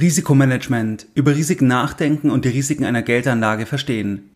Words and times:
Risikomanagement, 0.00 1.06
über 1.14 1.34
Risiken 1.36 1.66
nachdenken 1.66 2.30
und 2.30 2.44
die 2.44 2.48
Risiken 2.48 2.84
einer 2.84 3.02
Geldanlage 3.02 3.66
verstehen. 3.66 4.30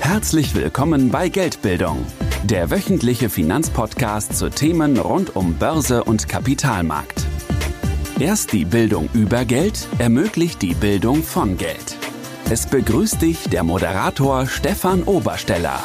Herzlich 0.00 0.54
willkommen 0.54 1.10
bei 1.10 1.28
Geldbildung, 1.28 2.06
der 2.44 2.70
wöchentliche 2.70 3.28
Finanzpodcast 3.28 4.38
zu 4.38 4.48
Themen 4.48 4.98
rund 4.98 5.36
um 5.36 5.54
Börse 5.54 6.04
und 6.04 6.28
Kapitalmarkt. 6.28 7.26
Erst 8.20 8.52
die 8.52 8.64
Bildung 8.64 9.08
über 9.12 9.44
Geld 9.44 9.86
ermöglicht 9.98 10.62
die 10.62 10.74
Bildung 10.74 11.22
von 11.22 11.56
Geld. 11.56 11.96
Es 12.50 12.66
begrüßt 12.66 13.20
dich 13.20 13.48
der 13.48 13.64
Moderator 13.64 14.46
Stefan 14.46 15.02
Obersteller. 15.02 15.82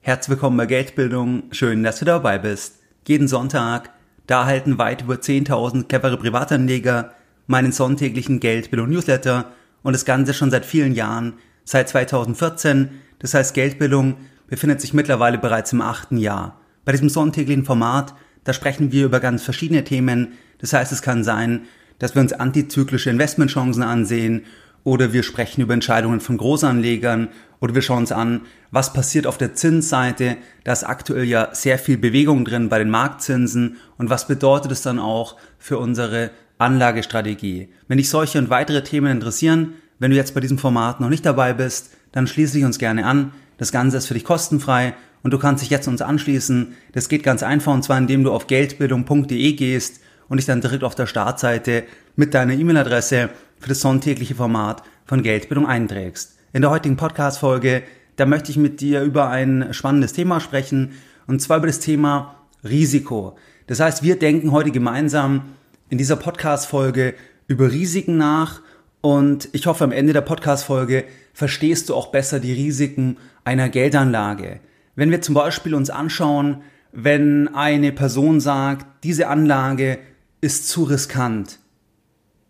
Herzlich 0.00 0.30
willkommen 0.30 0.56
bei 0.56 0.66
Geldbildung, 0.66 1.44
schön, 1.50 1.82
dass 1.82 1.98
du 1.98 2.04
dabei 2.04 2.38
bist. 2.38 2.76
Jeden 3.06 3.28
Sonntag 3.28 3.90
da 4.26 4.40
erhalten 4.40 4.78
weit 4.78 5.02
über 5.02 5.14
10.000 5.14 5.88
clevere 5.88 6.16
Privatanleger 6.16 7.12
meinen 7.46 7.72
sonntäglichen 7.72 8.40
Geldbildung-Newsletter 8.40 9.52
und 9.82 9.92
das 9.92 10.04
Ganze 10.04 10.34
schon 10.34 10.50
seit 10.50 10.64
vielen 10.64 10.94
Jahren, 10.94 11.34
seit 11.64 11.88
2014. 11.88 12.90
Das 13.18 13.34
heißt, 13.34 13.54
Geldbildung 13.54 14.16
befindet 14.46 14.80
sich 14.80 14.94
mittlerweile 14.94 15.38
bereits 15.38 15.72
im 15.72 15.80
achten 15.80 16.18
Jahr. 16.18 16.60
Bei 16.84 16.92
diesem 16.92 17.08
sonntäglichen 17.08 17.64
Format, 17.64 18.14
da 18.44 18.52
sprechen 18.52 18.92
wir 18.92 19.06
über 19.06 19.20
ganz 19.20 19.42
verschiedene 19.42 19.84
Themen. 19.84 20.32
Das 20.58 20.72
heißt, 20.72 20.92
es 20.92 21.02
kann 21.02 21.24
sein, 21.24 21.62
dass 21.98 22.14
wir 22.14 22.22
uns 22.22 22.32
antizyklische 22.32 23.10
Investmentchancen 23.10 23.82
ansehen 23.82 24.44
oder 24.84 25.12
wir 25.12 25.22
sprechen 25.22 25.60
über 25.60 25.74
Entscheidungen 25.74 26.20
von 26.20 26.36
Großanlegern 26.36 27.28
oder 27.60 27.74
wir 27.74 27.82
schauen 27.82 27.98
uns 27.98 28.12
an, 28.12 28.42
was 28.70 28.92
passiert 28.92 29.26
auf 29.26 29.38
der 29.38 29.54
Zinsseite. 29.54 30.36
Da 30.64 30.72
ist 30.72 30.84
aktuell 30.84 31.24
ja 31.24 31.50
sehr 31.52 31.78
viel 31.78 31.96
Bewegung 31.96 32.44
drin 32.44 32.68
bei 32.68 32.78
den 32.78 32.90
Marktzinsen 32.90 33.76
und 33.98 34.10
was 34.10 34.26
bedeutet 34.26 34.72
es 34.72 34.82
dann 34.82 34.98
auch 34.98 35.36
für 35.58 35.78
unsere 35.78 36.30
Anlagestrategie. 36.58 37.68
Wenn 37.88 37.98
dich 37.98 38.10
solche 38.10 38.38
und 38.38 38.50
weitere 38.50 38.82
Themen 38.82 39.12
interessieren, 39.12 39.74
wenn 39.98 40.10
du 40.10 40.16
jetzt 40.16 40.34
bei 40.34 40.40
diesem 40.40 40.58
Format 40.58 41.00
noch 41.00 41.08
nicht 41.08 41.24
dabei 41.24 41.52
bist, 41.52 41.90
dann 42.10 42.26
schließe 42.26 42.54
dich 42.54 42.64
uns 42.64 42.78
gerne 42.78 43.06
an. 43.06 43.32
Das 43.58 43.70
Ganze 43.70 43.98
ist 43.98 44.06
für 44.06 44.14
dich 44.14 44.24
kostenfrei 44.24 44.94
und 45.22 45.32
du 45.32 45.38
kannst 45.38 45.62
dich 45.62 45.70
jetzt 45.70 45.86
uns 45.86 46.02
anschließen. 46.02 46.74
Das 46.92 47.08
geht 47.08 47.22
ganz 47.22 47.44
einfach 47.44 47.72
und 47.72 47.84
zwar 47.84 47.98
indem 47.98 48.24
du 48.24 48.32
auf 48.32 48.48
geldbildung.de 48.48 49.52
gehst 49.52 50.00
und 50.28 50.38
dich 50.38 50.46
dann 50.46 50.60
direkt 50.60 50.82
auf 50.82 50.94
der 50.94 51.06
Startseite 51.06 51.84
mit 52.16 52.34
deiner 52.34 52.54
E-Mail-Adresse 52.54 53.30
für 53.62 53.68
das 53.68 53.80
sonntägliche 53.80 54.34
Format 54.34 54.82
von 55.06 55.22
Geldbildung 55.22 55.66
einträgst. 55.66 56.36
In 56.52 56.62
der 56.62 56.70
heutigen 56.70 56.96
Podcast-Folge, 56.96 57.84
da 58.16 58.26
möchte 58.26 58.50
ich 58.50 58.56
mit 58.56 58.80
dir 58.80 59.02
über 59.02 59.30
ein 59.30 59.68
spannendes 59.70 60.12
Thema 60.12 60.40
sprechen 60.40 60.90
und 61.28 61.40
zwar 61.40 61.58
über 61.58 61.68
das 61.68 61.78
Thema 61.78 62.34
Risiko. 62.64 63.36
Das 63.68 63.78
heißt, 63.78 64.02
wir 64.02 64.18
denken 64.18 64.50
heute 64.50 64.72
gemeinsam 64.72 65.42
in 65.90 65.96
dieser 65.96 66.16
Podcast-Folge 66.16 67.14
über 67.46 67.70
Risiken 67.70 68.16
nach 68.16 68.62
und 69.00 69.48
ich 69.52 69.66
hoffe, 69.66 69.84
am 69.84 69.92
Ende 69.92 70.12
der 70.12 70.22
Podcast-Folge 70.22 71.04
verstehst 71.32 71.88
du 71.88 71.94
auch 71.94 72.08
besser 72.08 72.40
die 72.40 72.52
Risiken 72.52 73.16
einer 73.44 73.68
Geldanlage. 73.68 74.58
Wenn 74.96 75.12
wir 75.12 75.22
zum 75.22 75.36
Beispiel 75.36 75.74
uns 75.74 75.88
anschauen, 75.88 76.62
wenn 76.90 77.46
eine 77.54 77.92
Person 77.92 78.40
sagt, 78.40 79.04
diese 79.04 79.28
Anlage 79.28 80.00
ist 80.40 80.68
zu 80.68 80.82
riskant, 80.82 81.60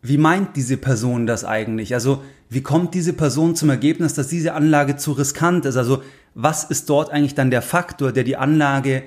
wie 0.02 0.18
meint 0.18 0.56
diese 0.56 0.76
Person 0.76 1.26
das 1.26 1.44
eigentlich? 1.44 1.94
Also 1.94 2.22
wie 2.50 2.62
kommt 2.62 2.92
diese 2.94 3.12
Person 3.12 3.54
zum 3.54 3.70
Ergebnis, 3.70 4.14
dass 4.14 4.26
diese 4.26 4.52
Anlage 4.52 4.96
zu 4.96 5.12
riskant 5.12 5.64
ist? 5.64 5.76
Also 5.76 6.02
was 6.34 6.64
ist 6.64 6.90
dort 6.90 7.10
eigentlich 7.10 7.36
dann 7.36 7.50
der 7.50 7.62
Faktor, 7.62 8.10
der 8.10 8.24
die 8.24 8.36
Anlage 8.36 9.04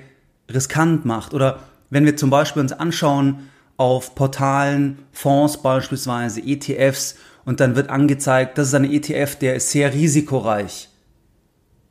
riskant 0.52 1.04
macht? 1.04 1.34
Oder 1.34 1.60
wenn 1.90 2.06
wir 2.06 2.16
zum 2.16 2.30
Beispiel 2.30 2.62
uns 2.62 2.72
anschauen 2.72 3.50
auf 3.76 4.14
Portalen, 4.14 4.98
Fonds 5.12 5.58
beispielsweise, 5.58 6.40
ETFs 6.40 7.16
und 7.44 7.60
dann 7.60 7.76
wird 7.76 7.90
angezeigt, 7.90 8.56
das 8.56 8.68
ist 8.68 8.74
ein 8.74 8.90
ETF, 8.90 9.36
der 9.36 9.56
ist 9.56 9.70
sehr 9.70 9.92
risikoreich. 9.92 10.88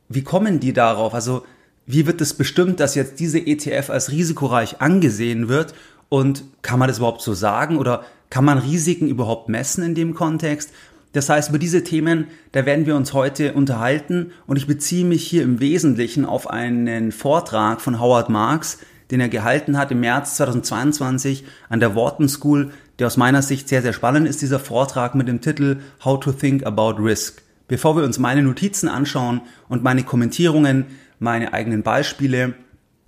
Wie 0.08 0.22
kommen 0.22 0.58
die 0.58 0.72
darauf? 0.72 1.14
Also 1.14 1.44
wie 1.86 2.06
wird 2.06 2.20
es 2.20 2.34
bestimmt, 2.34 2.80
dass 2.80 2.96
jetzt 2.96 3.20
diese 3.20 3.38
ETF 3.38 3.90
als 3.90 4.10
risikoreich 4.10 4.80
angesehen 4.80 5.48
wird? 5.48 5.74
Und 6.08 6.44
kann 6.62 6.78
man 6.78 6.88
das 6.88 6.98
überhaupt 6.98 7.22
so 7.22 7.34
sagen? 7.34 7.78
Oder 7.78 8.04
kann 8.30 8.44
man 8.44 8.58
Risiken 8.58 9.08
überhaupt 9.08 9.48
messen 9.48 9.84
in 9.84 9.94
dem 9.94 10.14
Kontext? 10.14 10.70
Das 11.12 11.28
heißt, 11.30 11.48
über 11.48 11.58
diese 11.58 11.82
Themen, 11.82 12.26
da 12.52 12.66
werden 12.66 12.84
wir 12.84 12.94
uns 12.94 13.14
heute 13.14 13.54
unterhalten 13.54 14.32
und 14.46 14.56
ich 14.58 14.66
beziehe 14.66 15.04
mich 15.04 15.26
hier 15.26 15.42
im 15.44 15.60
Wesentlichen 15.60 16.26
auf 16.26 16.50
einen 16.50 17.10
Vortrag 17.10 17.80
von 17.80 18.00
Howard 18.00 18.28
Marks, 18.28 18.80
den 19.10 19.20
er 19.20 19.30
gehalten 19.30 19.78
hat 19.78 19.90
im 19.90 20.00
März 20.00 20.36
2022 20.36 21.44
an 21.70 21.80
der 21.80 21.96
Wharton 21.96 22.28
School, 22.28 22.70
der 22.98 23.06
aus 23.06 23.16
meiner 23.16 23.40
Sicht 23.40 23.68
sehr, 23.68 23.80
sehr 23.80 23.94
spannend 23.94 24.28
ist, 24.28 24.42
dieser 24.42 24.58
Vortrag 24.58 25.14
mit 25.14 25.28
dem 25.28 25.40
Titel 25.40 25.78
How 26.04 26.20
to 26.20 26.32
Think 26.32 26.66
About 26.66 27.02
Risk. 27.02 27.42
Bevor 27.68 27.96
wir 27.96 28.04
uns 28.04 28.18
meine 28.18 28.42
Notizen 28.42 28.88
anschauen 28.88 29.40
und 29.68 29.82
meine 29.82 30.02
Kommentierungen, 30.02 30.84
meine 31.18 31.52
eigenen 31.54 31.82
Beispiele 31.82 32.54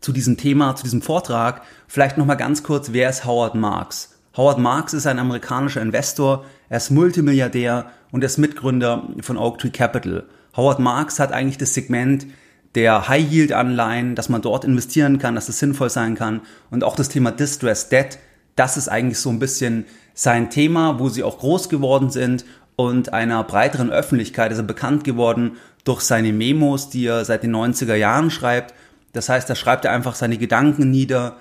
zu 0.00 0.12
diesem 0.12 0.36
Thema, 0.36 0.76
zu 0.76 0.84
diesem 0.84 1.02
Vortrag, 1.02 1.62
vielleicht 1.86 2.18
nochmal 2.18 2.36
ganz 2.36 2.62
kurz, 2.62 2.92
wer 2.92 3.10
ist 3.10 3.24
Howard 3.24 3.54
Marks? 3.54 4.14
Howard 4.36 4.58
Marks 4.58 4.92
ist 4.94 5.06
ein 5.06 5.18
amerikanischer 5.18 5.82
Investor, 5.82 6.44
er 6.68 6.76
ist 6.76 6.90
Multimilliardär 6.90 7.90
und 8.12 8.22
er 8.22 8.26
ist 8.26 8.38
Mitgründer 8.38 9.08
von 9.20 9.36
Oak 9.36 9.58
Tree 9.58 9.70
Capital. 9.70 10.24
Howard 10.56 10.78
Marks 10.78 11.18
hat 11.18 11.32
eigentlich 11.32 11.58
das 11.58 11.74
Segment 11.74 12.26
der 12.74 13.08
High-Yield-Anleihen, 13.08 14.14
dass 14.14 14.28
man 14.28 14.42
dort 14.42 14.64
investieren 14.64 15.18
kann, 15.18 15.34
dass 15.34 15.48
es 15.48 15.58
sinnvoll 15.58 15.90
sein 15.90 16.14
kann 16.14 16.42
und 16.70 16.84
auch 16.84 16.94
das 16.94 17.08
Thema 17.08 17.32
Distressed 17.32 17.90
Debt, 17.90 18.18
das 18.54 18.76
ist 18.76 18.88
eigentlich 18.88 19.18
so 19.18 19.30
ein 19.30 19.38
bisschen 19.38 19.86
sein 20.14 20.50
Thema, 20.50 20.98
wo 20.98 21.08
sie 21.08 21.22
auch 21.22 21.38
groß 21.38 21.68
geworden 21.68 22.10
sind 22.10 22.44
und 22.76 23.12
einer 23.12 23.42
breiteren 23.44 23.90
Öffentlichkeit 23.90 24.52
ist 24.52 24.58
er 24.58 24.64
bekannt 24.64 25.02
geworden 25.02 25.56
durch 25.84 26.02
seine 26.02 26.32
Memos, 26.32 26.90
die 26.90 27.06
er 27.06 27.24
seit 27.24 27.42
den 27.42 27.54
90er 27.54 27.94
Jahren 27.94 28.30
schreibt. 28.30 28.74
Das 29.12 29.28
heißt, 29.28 29.48
da 29.48 29.54
schreibt 29.54 29.84
er 29.84 29.92
einfach 29.92 30.14
seine 30.14 30.38
Gedanken 30.38 30.90
nieder, 30.90 31.36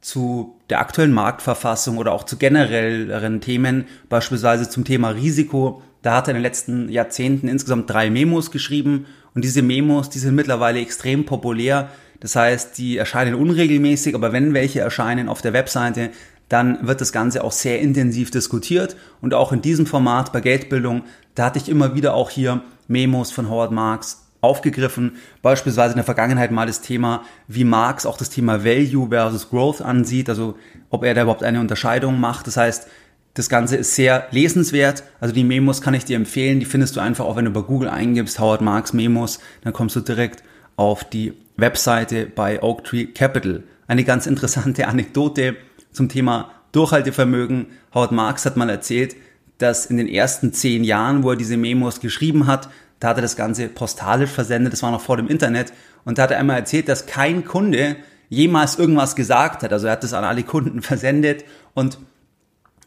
zu 0.00 0.56
der 0.70 0.80
aktuellen 0.80 1.12
Marktverfassung 1.12 1.98
oder 1.98 2.12
auch 2.12 2.24
zu 2.24 2.36
generelleren 2.36 3.40
Themen, 3.40 3.86
beispielsweise 4.08 4.68
zum 4.68 4.84
Thema 4.84 5.10
Risiko. 5.10 5.82
Da 6.02 6.16
hat 6.16 6.28
er 6.28 6.32
in 6.32 6.36
den 6.36 6.42
letzten 6.42 6.88
Jahrzehnten 6.88 7.48
insgesamt 7.48 7.90
drei 7.90 8.10
Memos 8.10 8.50
geschrieben 8.50 9.06
und 9.34 9.44
diese 9.44 9.62
Memos, 9.62 10.08
die 10.08 10.20
sind 10.20 10.34
mittlerweile 10.34 10.80
extrem 10.80 11.26
populär. 11.26 11.88
Das 12.20 12.36
heißt, 12.36 12.78
die 12.78 12.96
erscheinen 12.96 13.34
unregelmäßig, 13.34 14.14
aber 14.14 14.32
wenn 14.32 14.54
welche 14.54 14.80
erscheinen 14.80 15.28
auf 15.28 15.42
der 15.42 15.52
Webseite, 15.52 16.10
dann 16.48 16.86
wird 16.86 17.00
das 17.00 17.12
Ganze 17.12 17.44
auch 17.44 17.52
sehr 17.52 17.80
intensiv 17.80 18.30
diskutiert 18.30 18.96
und 19.20 19.34
auch 19.34 19.52
in 19.52 19.60
diesem 19.60 19.86
Format 19.86 20.32
bei 20.32 20.40
Geldbildung, 20.40 21.02
da 21.34 21.46
hatte 21.46 21.58
ich 21.58 21.68
immer 21.68 21.94
wieder 21.94 22.14
auch 22.14 22.30
hier 22.30 22.62
Memos 22.86 23.30
von 23.30 23.50
Howard 23.50 23.70
Marks 23.70 24.27
aufgegriffen, 24.40 25.16
beispielsweise 25.42 25.92
in 25.92 25.98
der 25.98 26.04
Vergangenheit 26.04 26.50
mal 26.50 26.66
das 26.66 26.80
Thema, 26.80 27.22
wie 27.48 27.64
Marx 27.64 28.06
auch 28.06 28.16
das 28.16 28.30
Thema 28.30 28.64
Value 28.64 29.08
versus 29.08 29.50
Growth 29.50 29.82
ansieht, 29.82 30.28
also 30.28 30.56
ob 30.90 31.04
er 31.04 31.14
da 31.14 31.22
überhaupt 31.22 31.42
eine 31.42 31.60
Unterscheidung 31.60 32.20
macht. 32.20 32.46
Das 32.46 32.56
heißt, 32.56 32.86
das 33.34 33.48
Ganze 33.48 33.76
ist 33.76 33.94
sehr 33.94 34.26
lesenswert. 34.30 35.04
Also 35.20 35.34
die 35.34 35.44
Memos 35.44 35.80
kann 35.80 35.94
ich 35.94 36.04
dir 36.04 36.16
empfehlen. 36.16 36.60
Die 36.60 36.66
findest 36.66 36.96
du 36.96 37.00
einfach 37.00 37.24
auch, 37.24 37.36
wenn 37.36 37.44
du 37.44 37.52
bei 37.52 37.60
Google 37.60 37.88
eingibst, 37.88 38.40
Howard 38.40 38.62
Marx 38.62 38.92
Memos, 38.92 39.38
dann 39.62 39.72
kommst 39.72 39.94
du 39.94 40.00
direkt 40.00 40.42
auf 40.76 41.04
die 41.04 41.34
Webseite 41.56 42.26
bei 42.26 42.62
Oak 42.62 42.84
Tree 42.84 43.06
Capital. 43.06 43.62
Eine 43.86 44.04
ganz 44.04 44.26
interessante 44.26 44.88
Anekdote 44.88 45.56
zum 45.92 46.08
Thema 46.08 46.50
Durchhaltevermögen. 46.72 47.66
Howard 47.94 48.12
Marx 48.12 48.44
hat 48.44 48.56
mal 48.56 48.70
erzählt, 48.70 49.16
dass 49.58 49.86
in 49.86 49.96
den 49.96 50.08
ersten 50.08 50.52
zehn 50.52 50.84
Jahren, 50.84 51.22
wo 51.22 51.30
er 51.30 51.36
diese 51.36 51.56
Memos 51.56 52.00
geschrieben 52.00 52.46
hat, 52.46 52.68
da 53.00 53.08
hat 53.08 53.18
er 53.18 53.22
das 53.22 53.36
Ganze 53.36 53.68
postalisch 53.68 54.30
versendet, 54.30 54.72
das 54.72 54.82
war 54.82 54.90
noch 54.90 55.00
vor 55.00 55.16
dem 55.16 55.28
Internet. 55.28 55.72
Und 56.04 56.18
da 56.18 56.24
hat 56.24 56.30
er 56.30 56.38
einmal 56.38 56.58
erzählt, 56.58 56.88
dass 56.88 57.06
kein 57.06 57.44
Kunde 57.44 57.96
jemals 58.28 58.78
irgendwas 58.78 59.16
gesagt 59.16 59.62
hat. 59.62 59.72
Also 59.72 59.86
er 59.86 59.92
hat 59.92 60.04
das 60.04 60.14
an 60.14 60.24
alle 60.24 60.42
Kunden 60.42 60.82
versendet 60.82 61.44
und 61.74 61.98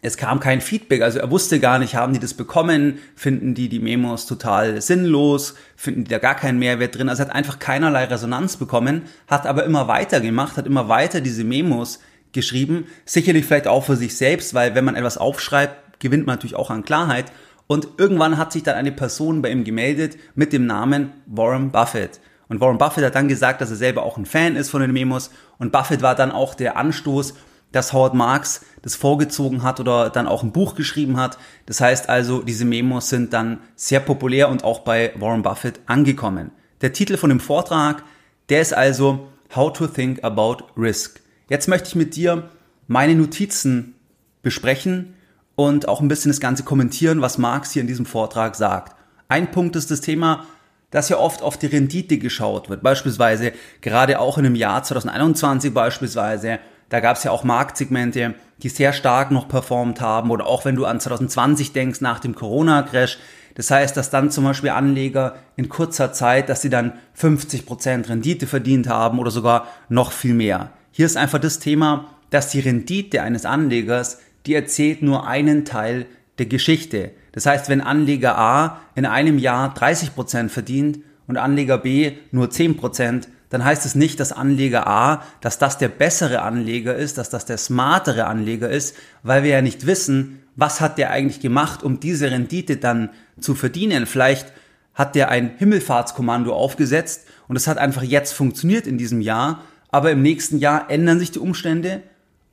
es 0.03 0.17
kam 0.17 0.39
kein 0.39 0.61
Feedback. 0.61 1.03
Also 1.03 1.19
er 1.19 1.29
wusste 1.29 1.59
gar 1.59 1.77
nicht, 1.77 1.95
haben 1.95 2.13
die 2.13 2.19
das 2.19 2.33
bekommen, 2.33 2.97
finden 3.15 3.53
die 3.53 3.69
die 3.69 3.79
Memos 3.79 4.25
total 4.25 4.81
sinnlos, 4.81 5.53
finden 5.75 6.05
die 6.05 6.09
da 6.09 6.17
gar 6.17 6.35
keinen 6.35 6.57
Mehrwert 6.57 6.97
drin. 6.97 7.07
Also 7.07 7.21
er 7.21 7.27
hat 7.27 7.35
einfach 7.35 7.59
keinerlei 7.59 8.05
Resonanz 8.05 8.57
bekommen, 8.57 9.03
hat 9.27 9.45
aber 9.45 9.63
immer 9.63 9.87
weiter 9.87 10.19
gemacht, 10.19 10.57
hat 10.57 10.65
immer 10.65 10.89
weiter 10.89 11.21
diese 11.21 11.43
Memos 11.43 11.99
geschrieben. 12.31 12.87
Sicherlich 13.05 13.45
vielleicht 13.45 13.67
auch 13.67 13.85
für 13.85 13.95
sich 13.95 14.17
selbst, 14.17 14.55
weil 14.55 14.73
wenn 14.73 14.85
man 14.85 14.95
etwas 14.95 15.19
aufschreibt, 15.19 15.99
gewinnt 15.99 16.25
man 16.25 16.35
natürlich 16.35 16.55
auch 16.55 16.71
an 16.71 16.83
Klarheit. 16.83 17.31
Und 17.71 17.87
irgendwann 17.95 18.37
hat 18.37 18.51
sich 18.51 18.63
dann 18.63 18.75
eine 18.75 18.91
Person 18.91 19.41
bei 19.41 19.49
ihm 19.49 19.63
gemeldet 19.63 20.17
mit 20.35 20.51
dem 20.51 20.65
Namen 20.65 21.13
Warren 21.25 21.71
Buffett. 21.71 22.19
Und 22.49 22.59
Warren 22.59 22.77
Buffett 22.77 23.05
hat 23.05 23.15
dann 23.15 23.29
gesagt, 23.29 23.61
dass 23.61 23.69
er 23.69 23.77
selber 23.77 24.03
auch 24.03 24.17
ein 24.17 24.25
Fan 24.25 24.57
ist 24.57 24.69
von 24.69 24.81
den 24.81 24.91
Memos. 24.91 25.31
Und 25.57 25.71
Buffett 25.71 26.01
war 26.01 26.13
dann 26.13 26.33
auch 26.33 26.53
der 26.53 26.75
Anstoß, 26.75 27.33
dass 27.71 27.93
Howard 27.93 28.13
Marks 28.13 28.65
das 28.81 28.97
vorgezogen 28.97 29.63
hat 29.63 29.79
oder 29.79 30.09
dann 30.09 30.27
auch 30.27 30.43
ein 30.43 30.51
Buch 30.51 30.75
geschrieben 30.75 31.15
hat. 31.15 31.37
Das 31.65 31.79
heißt 31.79 32.09
also, 32.09 32.41
diese 32.41 32.65
Memos 32.65 33.07
sind 33.07 33.31
dann 33.31 33.59
sehr 33.77 34.01
populär 34.01 34.49
und 34.49 34.65
auch 34.65 34.79
bei 34.79 35.13
Warren 35.15 35.41
Buffett 35.41 35.79
angekommen. 35.85 36.51
Der 36.81 36.91
Titel 36.91 37.15
von 37.15 37.29
dem 37.29 37.39
Vortrag, 37.39 38.03
der 38.49 38.59
ist 38.59 38.73
also 38.73 39.29
How 39.55 39.71
to 39.71 39.87
Think 39.87 40.25
About 40.25 40.65
Risk. 40.75 41.21
Jetzt 41.47 41.69
möchte 41.69 41.87
ich 41.87 41.95
mit 41.95 42.17
dir 42.17 42.49
meine 42.87 43.15
Notizen 43.15 43.95
besprechen 44.41 45.13
und 45.55 45.87
auch 45.87 46.01
ein 46.01 46.07
bisschen 46.07 46.31
das 46.31 46.39
Ganze 46.39 46.63
kommentieren, 46.63 47.21
was 47.21 47.37
Marx 47.37 47.71
hier 47.71 47.81
in 47.81 47.87
diesem 47.87 48.05
Vortrag 48.05 48.55
sagt. 48.55 48.95
Ein 49.27 49.51
Punkt 49.51 49.75
ist 49.75 49.91
das 49.91 50.01
Thema, 50.01 50.45
dass 50.91 51.09
ja 51.09 51.17
oft 51.17 51.41
auf 51.41 51.57
die 51.57 51.67
Rendite 51.67 52.17
geschaut 52.17 52.69
wird. 52.69 52.83
Beispielsweise 52.83 53.53
gerade 53.79 54.19
auch 54.19 54.37
in 54.37 54.43
dem 54.43 54.55
Jahr 54.55 54.83
2021 54.83 55.73
beispielsweise, 55.73 56.59
da 56.89 56.99
gab 56.99 57.15
es 57.15 57.23
ja 57.23 57.31
auch 57.31 57.45
Marktsegmente, 57.45 58.35
die 58.61 58.69
sehr 58.69 58.93
stark 58.93 59.31
noch 59.31 59.47
performt 59.47 60.01
haben 60.01 60.29
oder 60.29 60.45
auch 60.45 60.65
wenn 60.65 60.75
du 60.75 60.85
an 60.85 60.99
2020 60.99 61.71
denkst 61.71 62.01
nach 62.01 62.19
dem 62.19 62.35
Corona-Crash. 62.35 63.17
Das 63.55 63.71
heißt, 63.71 63.95
dass 63.95 64.09
dann 64.09 64.31
zum 64.31 64.43
Beispiel 64.43 64.69
Anleger 64.69 65.35
in 65.55 65.69
kurzer 65.69 66.13
Zeit, 66.13 66.49
dass 66.49 66.61
sie 66.61 66.69
dann 66.69 66.93
50 67.13 67.65
Prozent 67.65 68.09
Rendite 68.09 68.47
verdient 68.47 68.87
haben 68.87 69.19
oder 69.19 69.31
sogar 69.31 69.67
noch 69.89 70.11
viel 70.11 70.33
mehr. 70.33 70.71
Hier 70.91 71.05
ist 71.05 71.17
einfach 71.17 71.39
das 71.39 71.59
Thema, 71.59 72.09
dass 72.29 72.49
die 72.49 72.59
Rendite 72.59 73.21
eines 73.21 73.45
Anlegers, 73.45 74.19
die 74.45 74.53
erzählt 74.53 75.01
nur 75.01 75.27
einen 75.27 75.65
Teil 75.65 76.05
der 76.37 76.45
Geschichte. 76.45 77.11
Das 77.31 77.45
heißt, 77.45 77.69
wenn 77.69 77.81
Anleger 77.81 78.37
A 78.37 78.81
in 78.95 79.05
einem 79.05 79.37
Jahr 79.37 79.73
30 79.73 80.15
Prozent 80.15 80.51
verdient 80.51 80.99
und 81.27 81.37
Anleger 81.37 81.77
B 81.77 82.13
nur 82.31 82.47
10%, 82.47 82.77
Prozent, 82.77 83.27
dann 83.49 83.63
heißt 83.65 83.85
es 83.85 83.95
nicht, 83.95 84.19
dass 84.19 84.31
Anleger 84.31 84.87
A, 84.87 85.23
dass 85.41 85.57
das 85.57 85.77
der 85.77 85.89
bessere 85.89 86.41
Anleger 86.41 86.95
ist, 86.95 87.17
dass 87.17 87.29
das 87.29 87.45
der 87.45 87.57
smartere 87.57 88.25
Anleger 88.25 88.69
ist, 88.69 88.95
weil 89.23 89.43
wir 89.43 89.51
ja 89.51 89.61
nicht 89.61 89.85
wissen, 89.85 90.41
was 90.55 90.81
hat 90.81 90.97
der 90.97 91.11
eigentlich 91.11 91.41
gemacht, 91.41 91.83
um 91.83 91.99
diese 91.99 92.31
Rendite 92.31 92.77
dann 92.77 93.09
zu 93.39 93.53
verdienen. 93.53 94.05
Vielleicht 94.05 94.51
hat 94.93 95.15
der 95.15 95.29
ein 95.29 95.51
Himmelfahrtskommando 95.57 96.53
aufgesetzt 96.53 97.25
und 97.47 97.55
es 97.55 97.67
hat 97.67 97.77
einfach 97.77 98.03
jetzt 98.03 98.33
funktioniert 98.33 98.87
in 98.87 98.97
diesem 98.97 99.21
Jahr, 99.21 99.63
aber 99.89 100.11
im 100.11 100.21
nächsten 100.21 100.57
Jahr 100.57 100.89
ändern 100.89 101.19
sich 101.19 101.31
die 101.31 101.39
Umstände 101.39 102.01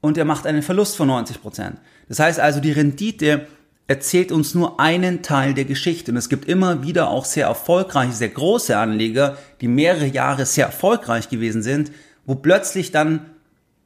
und 0.00 0.16
er 0.16 0.24
macht 0.24 0.46
einen 0.46 0.62
Verlust 0.62 0.96
von 0.96 1.08
90 1.08 1.40
Prozent. 1.40 1.78
Das 2.08 2.18
heißt 2.18 2.40
also, 2.40 2.60
die 2.60 2.72
Rendite 2.72 3.46
erzählt 3.88 4.32
uns 4.32 4.54
nur 4.54 4.78
einen 4.78 5.22
Teil 5.22 5.54
der 5.54 5.64
Geschichte. 5.64 6.12
Und 6.12 6.18
es 6.18 6.28
gibt 6.28 6.46
immer 6.46 6.82
wieder 6.82 7.08
auch 7.08 7.24
sehr 7.24 7.46
erfolgreiche, 7.46 8.12
sehr 8.12 8.28
große 8.28 8.76
Anleger, 8.76 9.38
die 9.60 9.68
mehrere 9.68 10.06
Jahre 10.06 10.46
sehr 10.46 10.66
erfolgreich 10.66 11.28
gewesen 11.28 11.62
sind, 11.62 11.90
wo 12.26 12.34
plötzlich 12.34 12.92
dann 12.92 13.30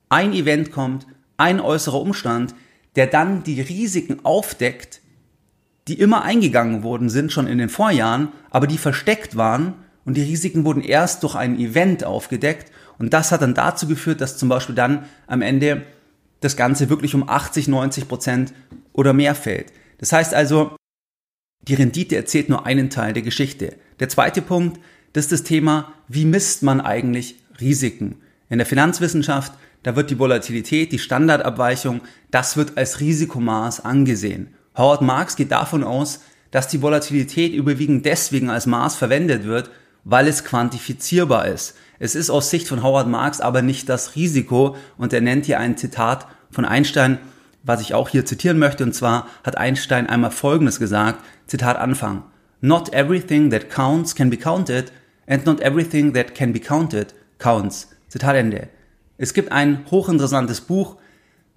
ein 0.09 0.33
Event 0.33 0.73
kommt, 0.73 1.07
ein 1.37 1.61
äußerer 1.61 2.01
Umstand, 2.01 2.55
der 2.97 3.07
dann 3.07 3.45
die 3.45 3.61
Risiken 3.61 4.25
aufdeckt, 4.25 5.01
die 5.89 5.99
immer 5.99 6.23
eingegangen 6.23 6.83
worden 6.83 7.09
sind, 7.09 7.33
schon 7.33 7.47
in 7.47 7.59
den 7.59 7.69
Vorjahren, 7.69 8.29
aber 8.51 8.67
die 8.67 8.79
versteckt 8.79 9.37
waren 9.37 9.75
und 10.05 10.17
die 10.17 10.23
Risiken 10.23 10.65
wurden 10.65 10.83
erst 10.83 11.23
durch 11.23 11.35
ein 11.35 11.59
Event 11.59 12.05
aufgedeckt 12.05 12.71
und 12.99 13.13
das 13.13 13.33
hat 13.33 13.43
dann 13.43 13.55
dazu 13.55 13.89
geführt, 13.89 14.21
dass 14.21 14.37
zum 14.37 14.49
Beispiel 14.49 14.75
dann 14.75 15.07
am 15.27 15.43
Ende 15.43 15.83
das 16.43 16.57
Ganze 16.57 16.91
wirklich 16.91 17.15
um 17.15 17.29
80, 17.29 17.69
90 17.69 18.09
Prozent 18.09 18.53
oder 18.93 19.13
mehr 19.13 19.35
fällt. 19.35 19.73
Das 19.99 20.13
heißt 20.13 20.35
also, 20.35 20.77
die 21.63 21.75
Rendite 21.75 22.17
erzählt 22.17 22.49
nur 22.49 22.67
einen 22.67 22.91
Teil 22.91 23.13
der 23.13 23.23
Geschichte. 23.23 23.77
Der 24.01 24.09
zweite 24.09 24.43
Punkt, 24.43 24.81
das 25.13 25.27
ist 25.27 25.33
das 25.33 25.43
Thema, 25.45 25.93
wie 26.09 26.25
misst 26.25 26.63
man 26.63 26.81
eigentlich 26.81 27.37
Risiken? 27.61 28.17
In 28.51 28.59
der 28.59 28.67
Finanzwissenschaft, 28.67 29.53
da 29.83 29.97
wird 29.97 30.11
die 30.11 30.19
Volatilität, 30.19 30.93
die 30.93 30.99
Standardabweichung, 30.99 32.01
das 32.31 32.57
wird 32.57 32.77
als 32.77 33.01
Risikomaß 33.01 33.85
angesehen. 33.85 34.55
Howard 34.77 35.03
Marks 35.03 35.37
geht 35.37 35.53
davon 35.53 35.85
aus, 35.85 36.21
dass 36.51 36.69
die 36.69 36.83
Volatilität 36.83 37.53
überwiegend 37.53 38.05
deswegen 38.05 38.51
als 38.51 38.67
Maß 38.67 38.97
verwendet 38.97 39.45
wird, 39.45 39.71
weil 40.05 40.27
es 40.27 40.45
quantifizierbar 40.45 41.47
ist. 41.47 41.75
Es 42.03 42.17
ist 42.17 42.31
aus 42.31 42.51
Sicht 42.51 42.67
von 42.67 42.83
Howard 42.83 43.07
Marks 43.07 43.41
aber 43.41 43.63
nicht 43.63 43.89
das 43.89 44.17
Risiko 44.17 44.75
und 44.99 45.13
er 45.13 45.21
nennt 45.21 45.47
hier 45.47 45.61
ein 45.61 45.77
Zitat 45.77 46.27
von 46.51 46.65
Einstein, 46.65 47.19
was 47.63 47.81
ich 47.81 47.95
auch 47.95 48.09
hier 48.09 48.27
zitieren 48.27 48.59
möchte, 48.59 48.83
und 48.83 48.93
zwar 48.93 49.29
hat 49.45 49.57
Einstein 49.57 50.09
einmal 50.09 50.33
Folgendes 50.33 50.81
gesagt, 50.81 51.25
Zitat 51.47 51.77
Anfang, 51.77 52.25
Not 52.61 52.93
everything 52.93 53.51
that 53.51 53.71
counts 53.71 54.17
can 54.17 54.31
be 54.31 54.37
counted 54.37 54.91
and 55.29 55.47
not 55.47 55.61
everything 55.61 56.13
that 56.15 56.35
can 56.35 56.53
be 56.53 56.59
counted 56.59 57.15
counts. 57.39 57.89
Zitat 58.09 58.35
Ende. 58.35 58.69
Es 59.17 59.33
gibt 59.33 59.53
ein 59.53 59.87
hochinteressantes 59.89 60.63
Buch 60.63 60.97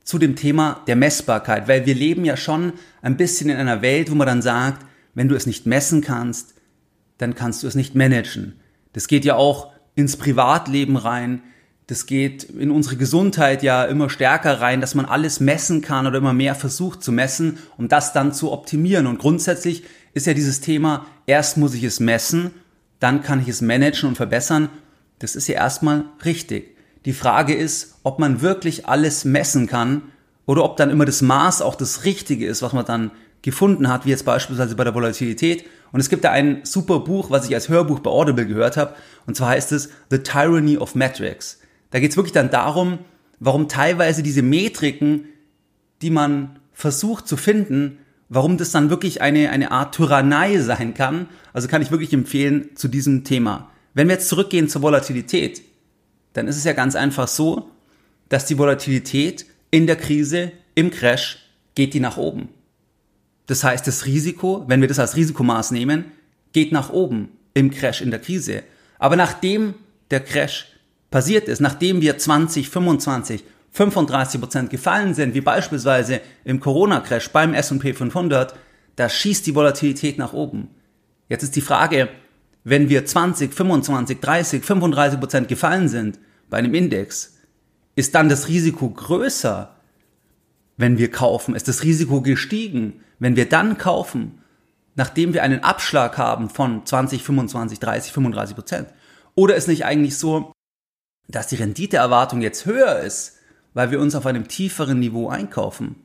zu 0.03 0.19
dem 0.19 0.35
Thema 0.35 0.83
der 0.85 0.95
Messbarkeit, 0.95 1.67
weil 1.67 1.87
wir 1.87 1.95
leben 1.95 2.23
ja 2.23 2.37
schon 2.37 2.73
ein 3.01 3.17
bisschen 3.17 3.49
in 3.49 3.57
einer 3.57 3.81
Welt, 3.81 4.11
wo 4.11 4.15
man 4.15 4.27
dann 4.27 4.43
sagt, 4.43 4.85
wenn 5.15 5.27
du 5.27 5.33
es 5.33 5.47
nicht 5.47 5.65
messen 5.65 6.01
kannst, 6.01 6.53
dann 7.17 7.33
kannst 7.33 7.63
du 7.63 7.67
es 7.67 7.73
nicht 7.73 7.95
managen. 7.95 8.59
Das 8.93 9.07
geht 9.07 9.25
ja 9.25 9.37
auch 9.37 9.73
ins 9.95 10.17
Privatleben 10.17 10.97
rein. 10.97 11.41
Das 11.87 12.05
geht 12.05 12.43
in 12.43 12.71
unsere 12.71 12.95
Gesundheit 12.95 13.63
ja 13.63 13.83
immer 13.85 14.09
stärker 14.09 14.59
rein, 14.59 14.81
dass 14.81 14.95
man 14.95 15.05
alles 15.05 15.39
messen 15.39 15.81
kann 15.81 16.07
oder 16.07 16.17
immer 16.17 16.33
mehr 16.33 16.55
versucht 16.55 17.03
zu 17.03 17.11
messen, 17.11 17.59
um 17.77 17.87
das 17.87 18.11
dann 18.11 18.33
zu 18.33 18.51
optimieren. 18.51 19.07
Und 19.07 19.19
grundsätzlich 19.19 19.83
ist 20.13 20.25
ja 20.25 20.33
dieses 20.33 20.61
Thema, 20.61 21.05
erst 21.27 21.57
muss 21.57 21.73
ich 21.73 21.83
es 21.83 21.99
messen, 21.99 22.51
dann 22.99 23.21
kann 23.21 23.41
ich 23.41 23.47
es 23.47 23.61
managen 23.61 24.09
und 24.09 24.15
verbessern. 24.15 24.69
Das 25.19 25.35
ist 25.35 25.47
ja 25.47 25.55
erstmal 25.55 26.05
richtig. 26.23 26.75
Die 27.05 27.13
Frage 27.13 27.53
ist, 27.53 27.99
ob 28.03 28.17
man 28.17 28.41
wirklich 28.41 28.87
alles 28.87 29.25
messen 29.25 29.67
kann 29.67 30.01
oder 30.47 30.63
ob 30.63 30.77
dann 30.77 30.89
immer 30.89 31.05
das 31.05 31.21
Maß 31.21 31.61
auch 31.61 31.75
das 31.75 32.03
Richtige 32.03 32.47
ist, 32.47 32.61
was 32.61 32.73
man 32.73 32.85
dann 32.85 33.11
gefunden 33.43 33.89
hat, 33.89 34.05
wie 34.05 34.09
jetzt 34.09 34.25
beispielsweise 34.25 34.75
bei 34.75 34.83
der 34.83 34.95
Volatilität. 34.95 35.65
Und 35.95 36.01
es 36.01 36.09
gibt 36.09 36.25
da 36.25 36.31
ein 36.31 36.59
super 36.65 36.99
Buch, 36.99 37.31
was 37.31 37.47
ich 37.47 37.55
als 37.55 37.69
Hörbuch 37.69 37.99
bei 38.01 38.11
Audible 38.11 38.45
gehört 38.45 38.75
habe, 38.75 38.95
und 39.27 39.37
zwar 39.37 39.51
heißt 39.51 39.71
es 39.71 39.91
The 40.09 40.17
Tyranny 40.17 40.77
of 40.77 40.93
Metrics. 40.93 41.61
Da 41.89 42.01
geht 42.01 42.11
es 42.11 42.17
wirklich 42.17 42.33
dann 42.33 42.49
darum, 42.49 42.99
warum 43.39 43.69
teilweise 43.69 44.21
diese 44.21 44.41
Metriken, 44.41 45.29
die 46.01 46.09
man 46.09 46.59
versucht 46.73 47.29
zu 47.29 47.37
finden, 47.37 47.99
warum 48.27 48.57
das 48.57 48.71
dann 48.71 48.89
wirklich 48.89 49.21
eine, 49.21 49.51
eine 49.51 49.71
Art 49.71 49.95
Tyrannei 49.95 50.59
sein 50.59 50.95
kann. 50.95 51.29
Also 51.53 51.69
kann 51.69 51.81
ich 51.81 51.91
wirklich 51.91 52.11
empfehlen 52.11 52.75
zu 52.75 52.89
diesem 52.89 53.23
Thema. 53.23 53.71
Wenn 53.93 54.09
wir 54.09 54.15
jetzt 54.15 54.27
zurückgehen 54.27 54.67
zur 54.67 54.81
Volatilität, 54.81 55.61
dann 56.33 56.49
ist 56.49 56.57
es 56.57 56.65
ja 56.65 56.73
ganz 56.73 56.97
einfach 56.97 57.29
so, 57.29 57.71
dass 58.27 58.45
die 58.45 58.57
Volatilität 58.57 59.45
in 59.71 59.87
der 59.87 59.95
Krise, 59.95 60.51
im 60.75 60.91
Crash, 60.91 61.37
geht 61.73 61.93
die 61.93 62.01
nach 62.01 62.17
oben. 62.17 62.49
Das 63.47 63.63
heißt, 63.63 63.85
das 63.87 64.05
Risiko, 64.05 64.65
wenn 64.67 64.81
wir 64.81 64.87
das 64.87 64.99
als 64.99 65.15
Risikomaß 65.15 65.71
nehmen, 65.71 66.05
geht 66.53 66.71
nach 66.71 66.89
oben 66.89 67.29
im 67.53 67.71
Crash, 67.71 68.01
in 68.01 68.11
der 68.11 68.19
Krise. 68.19 68.63
Aber 68.97 69.15
nachdem 69.15 69.75
der 70.11 70.21
Crash 70.21 70.67
passiert 71.11 71.47
ist, 71.47 71.61
nachdem 71.61 72.01
wir 72.01 72.17
20, 72.17 72.69
25, 72.69 73.43
35 73.71 74.41
Prozent 74.41 74.69
gefallen 74.69 75.13
sind, 75.13 75.33
wie 75.33 75.41
beispielsweise 75.41 76.21
im 76.43 76.59
Corona-Crash 76.59 77.29
beim 77.31 77.53
S&P 77.53 77.93
500, 77.93 78.55
da 78.95 79.09
schießt 79.09 79.45
die 79.45 79.55
Volatilität 79.55 80.17
nach 80.17 80.33
oben. 80.33 80.69
Jetzt 81.27 81.43
ist 81.43 81.55
die 81.55 81.61
Frage, 81.61 82.09
wenn 82.63 82.89
wir 82.89 83.05
20, 83.05 83.53
25, 83.53 84.19
30, 84.19 84.63
35 84.63 85.19
Prozent 85.19 85.47
gefallen 85.47 85.87
sind 85.87 86.19
bei 86.49 86.57
einem 86.57 86.73
Index, 86.73 87.37
ist 87.95 88.15
dann 88.15 88.29
das 88.29 88.47
Risiko 88.47 88.89
größer, 88.89 89.75
wenn 90.77 90.97
wir 90.97 91.11
kaufen? 91.11 91.55
Ist 91.55 91.67
das 91.67 91.83
Risiko 91.83 92.21
gestiegen, 92.21 93.01
wenn 93.19 93.35
wir 93.35 93.47
dann 93.47 93.77
kaufen, 93.77 94.41
nachdem 94.95 95.33
wir 95.33 95.43
einen 95.43 95.63
Abschlag 95.63 96.17
haben 96.17 96.49
von 96.49 96.85
20, 96.85 97.23
25, 97.23 97.79
30, 97.79 98.11
35 98.11 98.55
Prozent? 98.55 98.89
Oder 99.35 99.55
ist 99.55 99.67
nicht 99.67 99.85
eigentlich 99.85 100.17
so, 100.17 100.51
dass 101.27 101.47
die 101.47 101.55
Renditeerwartung 101.55 102.41
jetzt 102.41 102.65
höher 102.65 102.99
ist, 102.99 103.37
weil 103.73 103.91
wir 103.91 103.99
uns 103.99 104.15
auf 104.15 104.25
einem 104.25 104.47
tieferen 104.47 104.99
Niveau 104.99 105.29
einkaufen. 105.29 105.95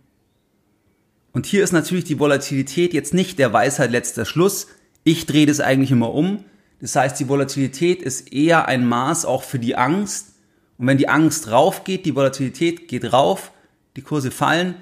Und 1.32 1.46
hier 1.46 1.62
ist 1.62 1.72
natürlich 1.72 2.04
die 2.04 2.18
Volatilität 2.18 2.92
jetzt 2.92 3.14
nicht 3.14 3.38
der 3.38 3.52
Weisheit 3.52 3.92
letzter 3.92 4.24
Schluss. 4.24 4.66
Ich 5.04 5.26
drehe 5.26 5.46
das 5.46 5.60
eigentlich 5.60 5.92
immer 5.92 6.12
um. 6.12 6.44
Das 6.80 6.96
heißt, 6.96 7.20
die 7.20 7.28
Volatilität 7.28 8.02
ist 8.02 8.32
eher 8.32 8.66
ein 8.66 8.86
Maß 8.86 9.24
auch 9.24 9.44
für 9.44 9.58
die 9.58 9.76
Angst. 9.76 10.34
Und 10.78 10.86
wenn 10.86 10.98
die 10.98 11.08
Angst 11.08 11.50
raufgeht, 11.50 12.06
die 12.06 12.16
Volatilität 12.16 12.88
geht 12.88 13.12
rauf, 13.12 13.52
die 13.96 14.02
Kurse 14.02 14.30
fallen, 14.30 14.74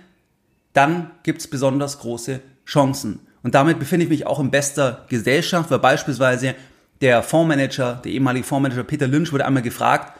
dann 0.78 1.11
gibt 1.25 1.40
es 1.40 1.50
besonders 1.50 1.99
große 1.99 2.40
Chancen. 2.64 3.18
Und 3.42 3.56
damit 3.56 3.80
befinde 3.80 4.04
ich 4.04 4.11
mich 4.11 4.26
auch 4.28 4.38
in 4.38 4.52
bester 4.52 5.06
Gesellschaft, 5.08 5.73
weil 5.73 5.80
beispielsweise 5.80 6.54
der 7.00 7.25
Fondsmanager, 7.25 8.00
der 8.04 8.12
ehemalige 8.12 8.47
Fondsmanager 8.47 8.85
Peter 8.85 9.08
Lynch 9.08 9.32
wurde 9.32 9.44
einmal 9.44 9.64
gefragt, 9.64 10.16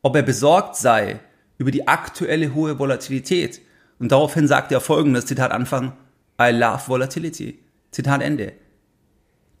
ob 0.00 0.16
er 0.16 0.22
besorgt 0.22 0.76
sei 0.76 1.20
über 1.58 1.70
die 1.70 1.86
aktuelle 1.86 2.54
hohe 2.54 2.78
Volatilität. 2.78 3.60
Und 3.98 4.10
daraufhin 4.10 4.48
sagte 4.48 4.74
er 4.74 4.80
folgendes, 4.80 5.26
Zitat 5.26 5.50
Anfang, 5.50 5.92
I 6.40 6.52
love 6.52 6.84
volatility. 6.86 7.58
Zitat 7.90 8.22
Ende. 8.22 8.54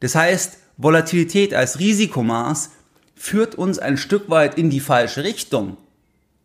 Das 0.00 0.14
heißt, 0.14 0.60
Volatilität 0.78 1.52
als 1.52 1.78
Risikomaß 1.78 2.70
führt 3.14 3.54
uns 3.54 3.78
ein 3.78 3.98
Stück 3.98 4.30
weit 4.30 4.56
in 4.56 4.70
die 4.70 4.80
falsche 4.80 5.24
Richtung. 5.24 5.76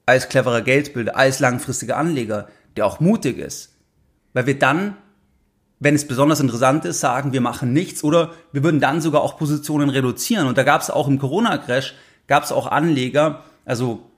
Als 0.05 0.27
cleverer 0.27 0.61
Geldbilder, 0.61 1.15
als 1.15 1.39
langfristiger 1.39 1.95
Anleger, 1.95 2.49
der 2.75 2.85
auch 2.85 2.99
mutig 2.99 3.37
ist. 3.37 3.72
Weil 4.33 4.45
wir 4.45 4.59
dann, 4.59 4.95
wenn 5.79 5.95
es 5.95 6.07
besonders 6.07 6.39
interessant 6.39 6.85
ist, 6.85 6.99
sagen, 6.99 7.33
wir 7.33 7.41
machen 7.41 7.73
nichts 7.73 8.03
oder 8.03 8.31
wir 8.51 8.63
würden 8.63 8.79
dann 8.79 9.01
sogar 9.01 9.21
auch 9.21 9.37
Positionen 9.37 9.89
reduzieren. 9.89 10.47
Und 10.47 10.57
da 10.57 10.63
gab 10.63 10.81
es 10.81 10.89
auch 10.89 11.07
im 11.07 11.19
Corona-Crash, 11.19 11.93
gab 12.27 12.43
es 12.43 12.51
auch 12.51 12.67
Anleger, 12.67 13.43
also 13.65 14.09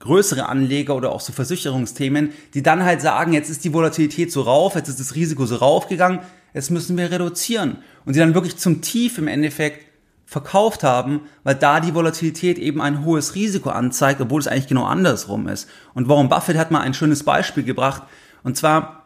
größere 0.00 0.48
Anleger 0.48 0.96
oder 0.96 1.12
auch 1.12 1.20
so 1.20 1.32
Versicherungsthemen, 1.32 2.32
die 2.54 2.62
dann 2.62 2.84
halt 2.84 3.00
sagen, 3.00 3.32
jetzt 3.32 3.50
ist 3.50 3.64
die 3.64 3.72
Volatilität 3.72 4.32
so 4.32 4.42
rauf, 4.42 4.74
jetzt 4.74 4.88
ist 4.88 4.98
das 4.98 5.14
Risiko 5.14 5.46
so 5.46 5.56
raufgegangen, 5.56 6.20
jetzt 6.54 6.70
müssen 6.70 6.96
wir 6.96 7.10
reduzieren. 7.10 7.78
Und 8.04 8.16
die 8.16 8.18
dann 8.18 8.34
wirklich 8.34 8.56
zum 8.56 8.82
Tief 8.82 9.18
im 9.18 9.28
Endeffekt 9.28 9.86
verkauft 10.26 10.82
haben, 10.82 11.20
weil 11.44 11.54
da 11.54 11.78
die 11.78 11.94
Volatilität 11.94 12.58
eben 12.58 12.80
ein 12.80 13.04
hohes 13.04 13.34
Risiko 13.34 13.70
anzeigt, 13.70 14.20
obwohl 14.20 14.40
es 14.40 14.48
eigentlich 14.48 14.66
genau 14.66 14.84
andersrum 14.84 15.46
ist. 15.46 15.68
Und 15.94 16.08
Warren 16.08 16.28
Buffett 16.28 16.56
hat 16.56 16.70
mal 16.70 16.80
ein 16.80 16.94
schönes 16.94 17.22
Beispiel 17.22 17.62
gebracht, 17.62 18.02
und 18.42 18.56
zwar, 18.56 19.01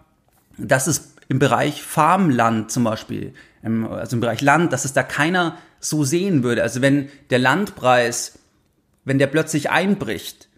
dass 0.58 0.86
es 0.86 1.14
im 1.28 1.38
Bereich 1.38 1.82
Farmland 1.82 2.70
zum 2.70 2.84
Beispiel, 2.84 3.34
also 3.62 4.16
im 4.16 4.20
Bereich 4.20 4.40
Land, 4.42 4.72
dass 4.72 4.84
es 4.84 4.92
da 4.92 5.02
keiner 5.02 5.56
so 5.80 6.04
sehen 6.04 6.42
würde. 6.42 6.62
Also 6.62 6.82
wenn 6.82 7.08
der 7.30 7.38
Landpreis, 7.38 8.38
wenn 9.04 9.18
der 9.18 9.26
plötzlich 9.26 9.70
einbricht, 9.70 10.48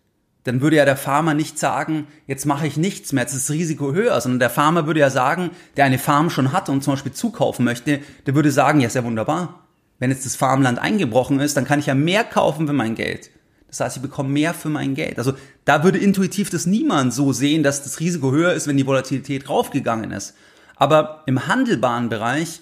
dann 0.44 0.60
würde 0.60 0.76
ja 0.76 0.84
der 0.84 0.96
Farmer 0.96 1.34
nicht 1.34 1.58
sagen, 1.58 2.06
jetzt 2.26 2.46
mache 2.46 2.66
ich 2.66 2.76
nichts 2.76 3.12
mehr, 3.12 3.24
jetzt 3.24 3.34
ist 3.34 3.48
das 3.48 3.54
Risiko 3.54 3.92
höher, 3.92 4.18
sondern 4.20 4.38
der 4.38 4.50
Farmer 4.50 4.86
würde 4.86 5.00
ja 5.00 5.10
sagen, 5.10 5.50
der 5.76 5.84
eine 5.84 5.98
Farm 5.98 6.30
schon 6.30 6.52
hat 6.52 6.68
und 6.68 6.82
zum 6.82 6.94
Beispiel 6.94 7.12
zukaufen 7.12 7.64
möchte, 7.64 8.00
der 8.26 8.34
würde 8.34 8.50
sagen, 8.50 8.80
ja, 8.80 8.86
ist 8.86 8.96
ja 8.96 9.04
wunderbar. 9.04 9.66
Wenn 9.98 10.10
jetzt 10.10 10.24
das 10.24 10.36
Farmland 10.36 10.78
eingebrochen 10.78 11.40
ist, 11.40 11.56
dann 11.56 11.64
kann 11.64 11.80
ich 11.80 11.86
ja 11.86 11.94
mehr 11.94 12.24
kaufen 12.24 12.66
für 12.66 12.72
mein 12.72 12.94
Geld. 12.94 13.30
Das 13.68 13.80
heißt, 13.80 13.96
ich 13.96 14.02
bekomme 14.02 14.30
mehr 14.30 14.54
für 14.54 14.70
mein 14.70 14.94
Geld. 14.94 15.18
Also 15.18 15.34
da 15.64 15.84
würde 15.84 15.98
intuitiv 15.98 16.50
das 16.50 16.66
niemand 16.66 17.12
so 17.12 17.32
sehen, 17.32 17.62
dass 17.62 17.82
das 17.82 18.00
Risiko 18.00 18.32
höher 18.32 18.54
ist, 18.54 18.66
wenn 18.66 18.76
die 18.76 18.86
Volatilität 18.86 19.48
raufgegangen 19.48 20.10
ist. 20.10 20.34
Aber 20.76 21.22
im 21.26 21.46
handelbaren 21.46 22.08
Bereich 22.08 22.60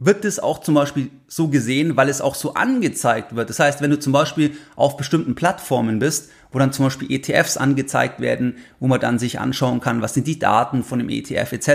wird 0.00 0.24
es 0.24 0.38
auch 0.38 0.60
zum 0.60 0.74
Beispiel 0.74 1.10
so 1.26 1.48
gesehen, 1.48 1.96
weil 1.96 2.08
es 2.08 2.20
auch 2.20 2.36
so 2.36 2.54
angezeigt 2.54 3.34
wird. 3.34 3.50
Das 3.50 3.58
heißt, 3.58 3.80
wenn 3.80 3.90
du 3.90 3.98
zum 3.98 4.12
Beispiel 4.12 4.52
auf 4.76 4.96
bestimmten 4.96 5.34
Plattformen 5.34 5.98
bist, 5.98 6.30
wo 6.52 6.58
dann 6.60 6.72
zum 6.72 6.86
Beispiel 6.86 7.10
ETFs 7.10 7.56
angezeigt 7.56 8.20
werden, 8.20 8.56
wo 8.78 8.86
man 8.86 9.00
dann 9.00 9.18
sich 9.18 9.40
anschauen 9.40 9.80
kann, 9.80 10.00
was 10.00 10.14
sind 10.14 10.26
die 10.28 10.38
Daten 10.38 10.84
von 10.84 11.00
dem 11.00 11.08
ETF 11.08 11.52
etc., 11.52 11.68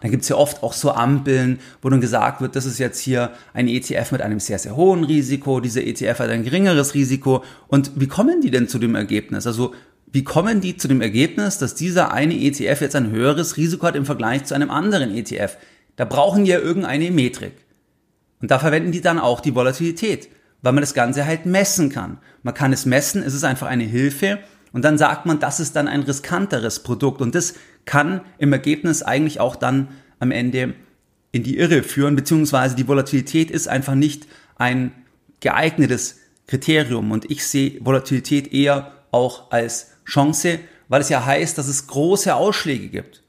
dann 0.00 0.10
gibt's 0.10 0.28
ja 0.28 0.36
oft 0.36 0.62
auch 0.62 0.74
so 0.74 0.92
Ampeln, 0.92 1.60
wo 1.80 1.88
dann 1.88 2.02
gesagt 2.02 2.42
wird, 2.42 2.54
das 2.56 2.66
ist 2.66 2.78
jetzt 2.78 3.00
hier 3.00 3.30
ein 3.54 3.68
ETF 3.68 4.12
mit 4.12 4.20
einem 4.20 4.38
sehr, 4.38 4.58
sehr 4.58 4.76
hohen 4.76 5.04
Risiko, 5.04 5.60
dieser 5.60 5.82
ETF 5.82 6.20
hat 6.20 6.30
ein 6.30 6.44
geringeres 6.44 6.94
Risiko. 6.94 7.42
Und 7.68 7.92
wie 7.96 8.06
kommen 8.06 8.42
die 8.42 8.50
denn 8.50 8.68
zu 8.68 8.78
dem 8.78 8.94
Ergebnis? 8.94 9.46
Also 9.46 9.74
wie 10.12 10.24
kommen 10.24 10.60
die 10.60 10.76
zu 10.76 10.88
dem 10.88 11.00
Ergebnis, 11.00 11.56
dass 11.56 11.74
dieser 11.74 12.12
eine 12.12 12.34
ETF 12.34 12.82
jetzt 12.82 12.96
ein 12.96 13.10
höheres 13.10 13.56
Risiko 13.56 13.86
hat 13.86 13.96
im 13.96 14.04
Vergleich 14.04 14.44
zu 14.44 14.54
einem 14.54 14.70
anderen 14.70 15.10
ETF? 15.10 15.56
Da 15.96 16.04
brauchen 16.04 16.44
die 16.44 16.50
ja 16.50 16.58
irgendeine 16.58 17.10
Metrik. 17.10 17.54
Und 18.40 18.50
da 18.50 18.58
verwenden 18.58 18.92
die 18.92 19.00
dann 19.00 19.18
auch 19.18 19.40
die 19.40 19.54
Volatilität, 19.54 20.28
weil 20.62 20.72
man 20.72 20.82
das 20.82 20.94
Ganze 20.94 21.26
halt 21.26 21.46
messen 21.46 21.90
kann. 21.90 22.18
Man 22.42 22.54
kann 22.54 22.72
es 22.72 22.86
messen, 22.86 23.22
es 23.22 23.34
ist 23.34 23.44
einfach 23.44 23.68
eine 23.68 23.84
Hilfe 23.84 24.38
und 24.72 24.84
dann 24.84 24.98
sagt 24.98 25.26
man, 25.26 25.38
das 25.38 25.60
ist 25.60 25.76
dann 25.76 25.86
ein 25.86 26.02
riskanteres 26.02 26.82
Produkt 26.82 27.20
und 27.20 27.34
das 27.34 27.54
kann 27.84 28.22
im 28.38 28.52
Ergebnis 28.52 29.02
eigentlich 29.02 29.38
auch 29.38 29.56
dann 29.56 29.88
am 30.18 30.30
Ende 30.30 30.74
in 31.30 31.42
die 31.42 31.58
Irre 31.58 31.82
führen, 31.82 32.16
beziehungsweise 32.16 32.76
die 32.76 32.88
Volatilität 32.88 33.50
ist 33.50 33.68
einfach 33.68 33.94
nicht 33.94 34.26
ein 34.56 34.92
geeignetes 35.40 36.20
Kriterium 36.46 37.10
und 37.10 37.30
ich 37.30 37.46
sehe 37.46 37.78
Volatilität 37.84 38.52
eher 38.52 38.92
auch 39.10 39.50
als 39.50 39.92
Chance, 40.04 40.60
weil 40.88 41.00
es 41.00 41.08
ja 41.08 41.24
heißt, 41.24 41.56
dass 41.58 41.68
es 41.68 41.86
große 41.86 42.34
Ausschläge 42.34 42.88
gibt. 42.88 43.21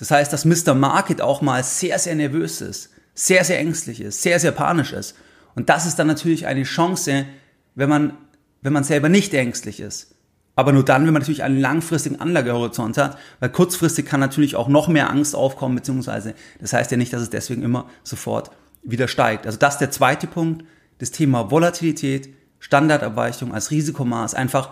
Das 0.00 0.10
heißt, 0.10 0.32
dass 0.32 0.46
Mr. 0.46 0.72
Market 0.72 1.20
auch 1.20 1.42
mal 1.42 1.62
sehr, 1.62 1.98
sehr 1.98 2.14
nervös 2.14 2.62
ist, 2.62 2.88
sehr, 3.12 3.44
sehr 3.44 3.58
ängstlich 3.58 4.00
ist, 4.00 4.22
sehr, 4.22 4.40
sehr 4.40 4.50
panisch 4.50 4.94
ist. 4.94 5.14
Und 5.54 5.68
das 5.68 5.84
ist 5.84 5.98
dann 5.98 6.06
natürlich 6.06 6.46
eine 6.46 6.62
Chance, 6.62 7.26
wenn 7.74 7.90
man, 7.90 8.16
wenn 8.62 8.72
man 8.72 8.82
selber 8.82 9.10
nicht 9.10 9.34
ängstlich 9.34 9.78
ist. 9.78 10.14
Aber 10.56 10.72
nur 10.72 10.86
dann, 10.86 11.04
wenn 11.04 11.12
man 11.12 11.20
natürlich 11.20 11.42
einen 11.42 11.60
langfristigen 11.60 12.18
Anlagehorizont 12.18 12.96
hat, 12.96 13.18
weil 13.40 13.50
kurzfristig 13.50 14.06
kann 14.06 14.20
natürlich 14.20 14.56
auch 14.56 14.68
noch 14.68 14.88
mehr 14.88 15.10
Angst 15.10 15.36
aufkommen, 15.36 15.74
beziehungsweise 15.74 16.32
das 16.58 16.72
heißt 16.72 16.90
ja 16.90 16.96
nicht, 16.96 17.12
dass 17.12 17.20
es 17.20 17.28
deswegen 17.28 17.62
immer 17.62 17.84
sofort 18.02 18.50
wieder 18.82 19.06
steigt. 19.06 19.44
Also 19.44 19.58
das 19.58 19.74
ist 19.74 19.80
der 19.80 19.90
zweite 19.90 20.26
Punkt, 20.26 20.64
das 20.96 21.10
Thema 21.10 21.50
Volatilität, 21.50 22.30
Standardabweichung 22.58 23.52
als 23.52 23.70
Risikomaß, 23.70 24.32
einfach 24.32 24.70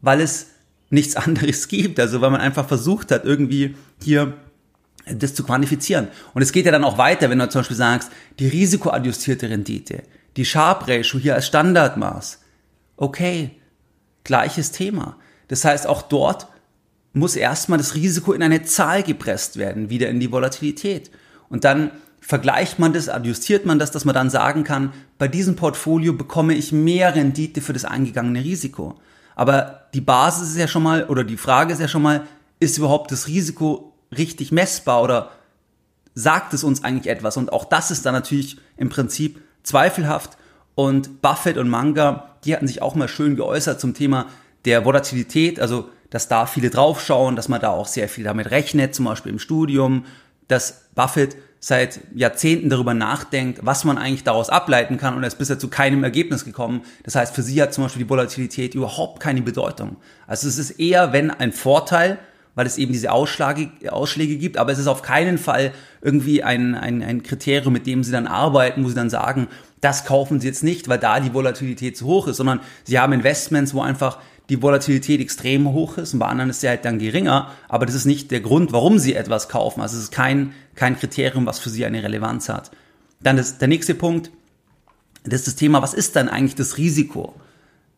weil 0.00 0.22
es 0.22 0.46
nichts 0.88 1.16
anderes 1.16 1.68
gibt. 1.68 2.00
Also 2.00 2.22
weil 2.22 2.30
man 2.30 2.40
einfach 2.40 2.66
versucht 2.66 3.10
hat, 3.12 3.26
irgendwie 3.26 3.76
hier 4.02 4.38
das 5.06 5.34
zu 5.34 5.44
quantifizieren. 5.44 6.08
Und 6.34 6.42
es 6.42 6.52
geht 6.52 6.66
ja 6.66 6.72
dann 6.72 6.84
auch 6.84 6.98
weiter, 6.98 7.30
wenn 7.30 7.38
du 7.38 7.48
zum 7.48 7.60
Beispiel 7.60 7.76
sagst, 7.76 8.10
die 8.38 8.48
risikoadjustierte 8.48 9.48
Rendite, 9.48 10.02
die 10.36 10.44
Sharp 10.44 10.86
Ratio 10.88 11.18
hier 11.18 11.34
als 11.34 11.46
Standardmaß. 11.46 12.40
Okay, 12.96 13.52
gleiches 14.24 14.72
Thema. 14.72 15.16
Das 15.48 15.64
heißt, 15.64 15.86
auch 15.86 16.02
dort 16.02 16.46
muss 17.12 17.34
erstmal 17.34 17.78
das 17.78 17.94
Risiko 17.94 18.32
in 18.32 18.42
eine 18.42 18.62
Zahl 18.62 19.02
gepresst 19.02 19.56
werden, 19.56 19.90
wieder 19.90 20.08
in 20.08 20.20
die 20.20 20.30
Volatilität. 20.30 21.10
Und 21.48 21.64
dann 21.64 21.90
vergleicht 22.20 22.78
man 22.78 22.92
das, 22.92 23.08
adjustiert 23.08 23.66
man 23.66 23.78
das, 23.78 23.90
dass 23.90 24.04
man 24.04 24.14
dann 24.14 24.30
sagen 24.30 24.62
kann, 24.62 24.92
bei 25.18 25.26
diesem 25.26 25.56
Portfolio 25.56 26.12
bekomme 26.12 26.54
ich 26.54 26.70
mehr 26.70 27.14
Rendite 27.14 27.60
für 27.60 27.72
das 27.72 27.84
eingegangene 27.84 28.44
Risiko. 28.44 29.00
Aber 29.34 29.88
die 29.94 30.00
Basis 30.00 30.50
ist 30.50 30.58
ja 30.58 30.68
schon 30.68 30.82
mal, 30.82 31.06
oder 31.06 31.24
die 31.24 31.36
Frage 31.36 31.72
ist 31.72 31.80
ja 31.80 31.88
schon 31.88 32.02
mal, 32.02 32.26
ist 32.60 32.78
überhaupt 32.78 33.10
das 33.10 33.26
Risiko 33.26 33.89
richtig 34.16 34.52
messbar 34.52 35.02
oder 35.02 35.30
sagt 36.14 36.54
es 36.54 36.64
uns 36.64 36.84
eigentlich 36.84 37.10
etwas? 37.10 37.36
Und 37.36 37.52
auch 37.52 37.64
das 37.64 37.90
ist 37.90 38.06
dann 38.06 38.14
natürlich 38.14 38.58
im 38.76 38.88
Prinzip 38.88 39.40
zweifelhaft. 39.62 40.36
Und 40.74 41.22
Buffett 41.22 41.58
und 41.58 41.68
Manga, 41.68 42.36
die 42.44 42.54
hatten 42.54 42.66
sich 42.66 42.82
auch 42.82 42.94
mal 42.94 43.08
schön 43.08 43.36
geäußert 43.36 43.80
zum 43.80 43.94
Thema 43.94 44.26
der 44.64 44.84
Volatilität, 44.84 45.60
also 45.60 45.88
dass 46.10 46.28
da 46.28 46.46
viele 46.46 46.70
draufschauen, 46.70 47.36
dass 47.36 47.48
man 47.48 47.60
da 47.60 47.70
auch 47.70 47.86
sehr 47.86 48.08
viel 48.08 48.24
damit 48.24 48.50
rechnet, 48.50 48.94
zum 48.94 49.04
Beispiel 49.04 49.32
im 49.32 49.38
Studium, 49.38 50.04
dass 50.48 50.88
Buffett 50.94 51.36
seit 51.60 52.00
Jahrzehnten 52.14 52.70
darüber 52.70 52.94
nachdenkt, 52.94 53.60
was 53.62 53.84
man 53.84 53.98
eigentlich 53.98 54.24
daraus 54.24 54.48
ableiten 54.48 54.96
kann 54.96 55.14
und 55.14 55.22
er 55.22 55.28
ist 55.28 55.38
bisher 55.38 55.58
zu 55.58 55.68
keinem 55.68 56.02
Ergebnis 56.02 56.44
gekommen. 56.44 56.82
Das 57.04 57.14
heißt, 57.14 57.34
für 57.34 57.42
sie 57.42 57.60
hat 57.60 57.74
zum 57.74 57.84
Beispiel 57.84 58.04
die 58.04 58.10
Volatilität 58.10 58.74
überhaupt 58.74 59.20
keine 59.20 59.42
Bedeutung. 59.42 59.96
Also 60.26 60.48
es 60.48 60.58
ist 60.58 60.72
eher, 60.80 61.12
wenn 61.12 61.30
ein 61.30 61.52
Vorteil, 61.52 62.18
weil 62.54 62.66
es 62.66 62.78
eben 62.78 62.92
diese 62.92 63.12
Ausschläge, 63.12 63.70
Ausschläge 63.90 64.36
gibt, 64.36 64.56
aber 64.56 64.72
es 64.72 64.78
ist 64.78 64.86
auf 64.86 65.02
keinen 65.02 65.38
Fall 65.38 65.72
irgendwie 66.02 66.42
ein, 66.42 66.74
ein, 66.74 67.02
ein 67.02 67.22
Kriterium, 67.22 67.72
mit 67.72 67.86
dem 67.86 68.02
sie 68.02 68.12
dann 68.12 68.26
arbeiten, 68.26 68.84
wo 68.84 68.88
sie 68.88 68.94
dann 68.94 69.10
sagen, 69.10 69.48
das 69.80 70.04
kaufen 70.04 70.40
sie 70.40 70.48
jetzt 70.48 70.62
nicht, 70.62 70.88
weil 70.88 70.98
da 70.98 71.20
die 71.20 71.32
Volatilität 71.32 71.96
zu 71.96 72.06
hoch 72.06 72.28
ist, 72.28 72.36
sondern 72.36 72.60
sie 72.84 72.98
haben 72.98 73.12
Investments, 73.12 73.74
wo 73.74 73.80
einfach 73.80 74.18
die 74.50 74.60
Volatilität 74.60 75.20
extrem 75.20 75.72
hoch 75.72 75.96
ist 75.96 76.12
und 76.12 76.18
bei 76.18 76.26
anderen 76.26 76.50
ist 76.50 76.60
sie 76.60 76.68
halt 76.68 76.84
dann 76.84 76.98
geringer, 76.98 77.52
aber 77.68 77.86
das 77.86 77.94
ist 77.94 78.04
nicht 78.04 78.30
der 78.30 78.40
Grund, 78.40 78.72
warum 78.72 78.98
sie 78.98 79.14
etwas 79.14 79.48
kaufen. 79.48 79.80
Also 79.80 79.96
es 79.96 80.04
ist 80.04 80.12
kein, 80.12 80.52
kein 80.74 80.98
Kriterium, 80.98 81.46
was 81.46 81.60
für 81.60 81.70
sie 81.70 81.86
eine 81.86 82.02
Relevanz 82.02 82.48
hat. 82.48 82.70
Dann 83.20 83.36
das, 83.36 83.58
der 83.58 83.68
nächste 83.68 83.94
Punkt, 83.94 84.30
das 85.24 85.40
ist 85.40 85.46
das 85.46 85.56
Thema, 85.56 85.82
was 85.82 85.94
ist 85.94 86.16
dann 86.16 86.28
eigentlich 86.28 86.56
das 86.56 86.78
Risiko? 86.78 87.34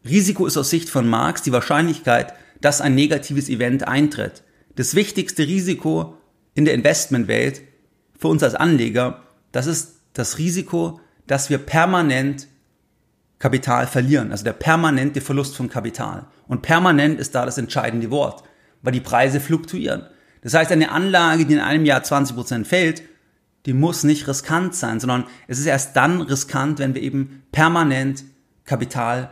Risiko 0.04 0.46
ist 0.46 0.56
aus 0.56 0.70
Sicht 0.70 0.90
von 0.90 1.08
Marx 1.08 1.42
die 1.42 1.52
Wahrscheinlichkeit, 1.52 2.34
dass 2.62 2.80
ein 2.80 2.94
negatives 2.94 3.50
Event 3.50 3.86
eintritt. 3.86 4.42
Das 4.76 4.94
wichtigste 4.94 5.46
Risiko 5.46 6.16
in 6.54 6.64
der 6.64 6.74
Investmentwelt 6.74 7.60
für 8.18 8.28
uns 8.28 8.42
als 8.42 8.54
Anleger, 8.54 9.22
das 9.50 9.66
ist 9.66 10.00
das 10.14 10.38
Risiko, 10.38 11.00
dass 11.26 11.50
wir 11.50 11.58
permanent 11.58 12.48
Kapital 13.38 13.86
verlieren, 13.86 14.30
also 14.30 14.44
der 14.44 14.52
permanente 14.52 15.20
Verlust 15.20 15.56
von 15.56 15.68
Kapital. 15.68 16.26
Und 16.46 16.62
permanent 16.62 17.18
ist 17.18 17.34
da 17.34 17.44
das 17.44 17.58
entscheidende 17.58 18.10
Wort, 18.10 18.44
weil 18.82 18.92
die 18.92 19.00
Preise 19.00 19.40
fluktuieren. 19.40 20.06
Das 20.42 20.54
heißt, 20.54 20.70
eine 20.72 20.92
Anlage, 20.92 21.44
die 21.44 21.54
in 21.54 21.60
einem 21.60 21.84
Jahr 21.84 22.02
20% 22.02 22.64
fällt, 22.64 23.02
die 23.66 23.72
muss 23.72 24.04
nicht 24.04 24.26
riskant 24.28 24.74
sein, 24.74 25.00
sondern 25.00 25.24
es 25.48 25.58
ist 25.58 25.66
erst 25.66 25.96
dann 25.96 26.20
riskant, 26.20 26.78
wenn 26.78 26.94
wir 26.94 27.02
eben 27.02 27.44
permanent 27.52 28.24
Kapital 28.64 29.30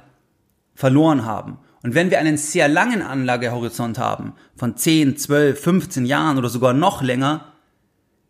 verloren 0.75 1.25
haben. 1.25 1.59
Und 1.83 1.95
wenn 1.95 2.11
wir 2.11 2.19
einen 2.19 2.37
sehr 2.37 2.69
langen 2.69 3.03
Anlagehorizont 3.03 3.99
haben, 3.99 4.35
von 4.57 4.77
10, 4.77 5.17
12, 5.17 5.61
15 5.61 6.07
Jahren 6.07 6.39
oder 6.39 6.49
sogar 6.49 6.73
noch 6.73 7.03
länger, 7.03 7.53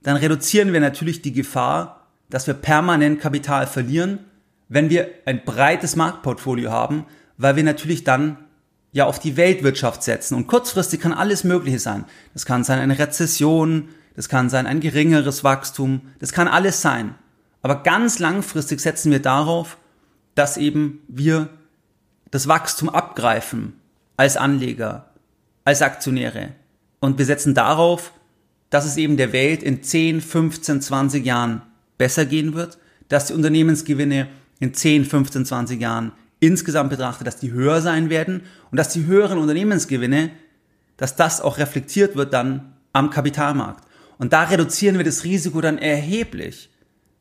dann 0.02 0.16
reduzieren 0.16 0.72
wir 0.72 0.80
natürlich 0.80 1.22
die 1.22 1.32
Gefahr, 1.32 2.06
dass 2.28 2.46
wir 2.46 2.54
permanent 2.54 3.20
Kapital 3.20 3.66
verlieren 3.66 4.20
wenn 4.70 4.88
wir 4.88 5.10
ein 5.26 5.44
breites 5.44 5.96
Marktportfolio 5.96 6.70
haben, 6.70 7.04
weil 7.36 7.56
wir 7.56 7.64
natürlich 7.64 8.04
dann 8.04 8.38
ja 8.92 9.04
auf 9.04 9.18
die 9.18 9.36
Weltwirtschaft 9.36 10.02
setzen. 10.02 10.36
Und 10.36 10.46
kurzfristig 10.46 11.00
kann 11.00 11.12
alles 11.12 11.44
Mögliche 11.44 11.80
sein. 11.80 12.04
Das 12.32 12.46
kann 12.46 12.64
sein 12.64 12.78
eine 12.78 12.98
Rezession, 12.98 13.88
das 14.14 14.28
kann 14.28 14.48
sein 14.48 14.66
ein 14.66 14.80
geringeres 14.80 15.44
Wachstum, 15.44 16.02
das 16.20 16.32
kann 16.32 16.48
alles 16.48 16.80
sein. 16.80 17.16
Aber 17.62 17.82
ganz 17.82 18.20
langfristig 18.20 18.80
setzen 18.80 19.10
wir 19.10 19.20
darauf, 19.20 19.76
dass 20.36 20.56
eben 20.56 21.00
wir 21.08 21.48
das 22.30 22.48
Wachstum 22.48 22.88
abgreifen 22.88 23.74
als 24.16 24.36
Anleger, 24.36 25.10
als 25.64 25.82
Aktionäre. 25.82 26.50
Und 27.00 27.18
wir 27.18 27.24
setzen 27.24 27.54
darauf, 27.54 28.12
dass 28.68 28.84
es 28.84 28.96
eben 28.96 29.16
der 29.16 29.32
Welt 29.32 29.62
in 29.62 29.82
10, 29.82 30.20
15, 30.20 30.80
20 30.80 31.24
Jahren 31.26 31.62
besser 31.98 32.24
gehen 32.24 32.54
wird, 32.54 32.78
dass 33.08 33.26
die 33.26 33.32
Unternehmensgewinne 33.32 34.28
in 34.60 34.74
10, 34.74 35.04
15, 35.04 35.44
20 35.44 35.80
Jahren 35.80 36.12
insgesamt 36.38 36.90
betrachtet, 36.90 37.26
dass 37.26 37.36
die 37.36 37.52
höher 37.52 37.80
sein 37.80 38.10
werden 38.10 38.42
und 38.70 38.78
dass 38.78 38.90
die 38.90 39.06
höheren 39.06 39.38
Unternehmensgewinne, 39.38 40.30
dass 40.96 41.16
das 41.16 41.40
auch 41.40 41.58
reflektiert 41.58 42.16
wird 42.16 42.32
dann 42.32 42.74
am 42.92 43.10
Kapitalmarkt. 43.10 43.84
Und 44.18 44.32
da 44.32 44.44
reduzieren 44.44 44.98
wir 44.98 45.04
das 45.04 45.24
Risiko 45.24 45.60
dann 45.60 45.78
erheblich, 45.78 46.70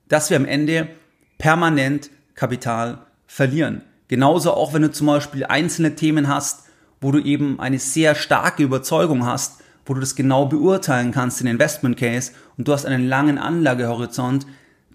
dass 0.08 0.30
wir 0.30 0.38
am 0.38 0.46
Ende 0.46 0.90
permanent 1.38 2.10
Kapital 2.36 3.06
verlieren. 3.26 3.82
Genauso 4.10 4.54
auch, 4.54 4.74
wenn 4.74 4.82
du 4.82 4.92
zum 4.92 5.08
Beispiel 5.08 5.46
einzelne 5.46 5.96
Themen 5.96 6.28
hast, 6.28 6.64
wo 7.00 7.12
du 7.12 7.20
eben 7.20 7.60
eine 7.60 7.80
sehr 7.80 8.16
starke 8.16 8.64
Überzeugung 8.64 9.26
hast, 9.26 9.62
wo 9.86 9.94
du 9.94 10.02
das 10.02 10.16
genau 10.16 10.48
beurteilen 10.48 11.12
kannst, 11.12 11.40
den 11.40 11.48
Investment 11.48 11.96
Case, 11.96 12.34
und 12.58 12.68
du 12.68 12.74
hast 12.74 12.86
einen 12.86 13.08
langen 13.08 13.38
Anlagehorizont, 13.38 14.46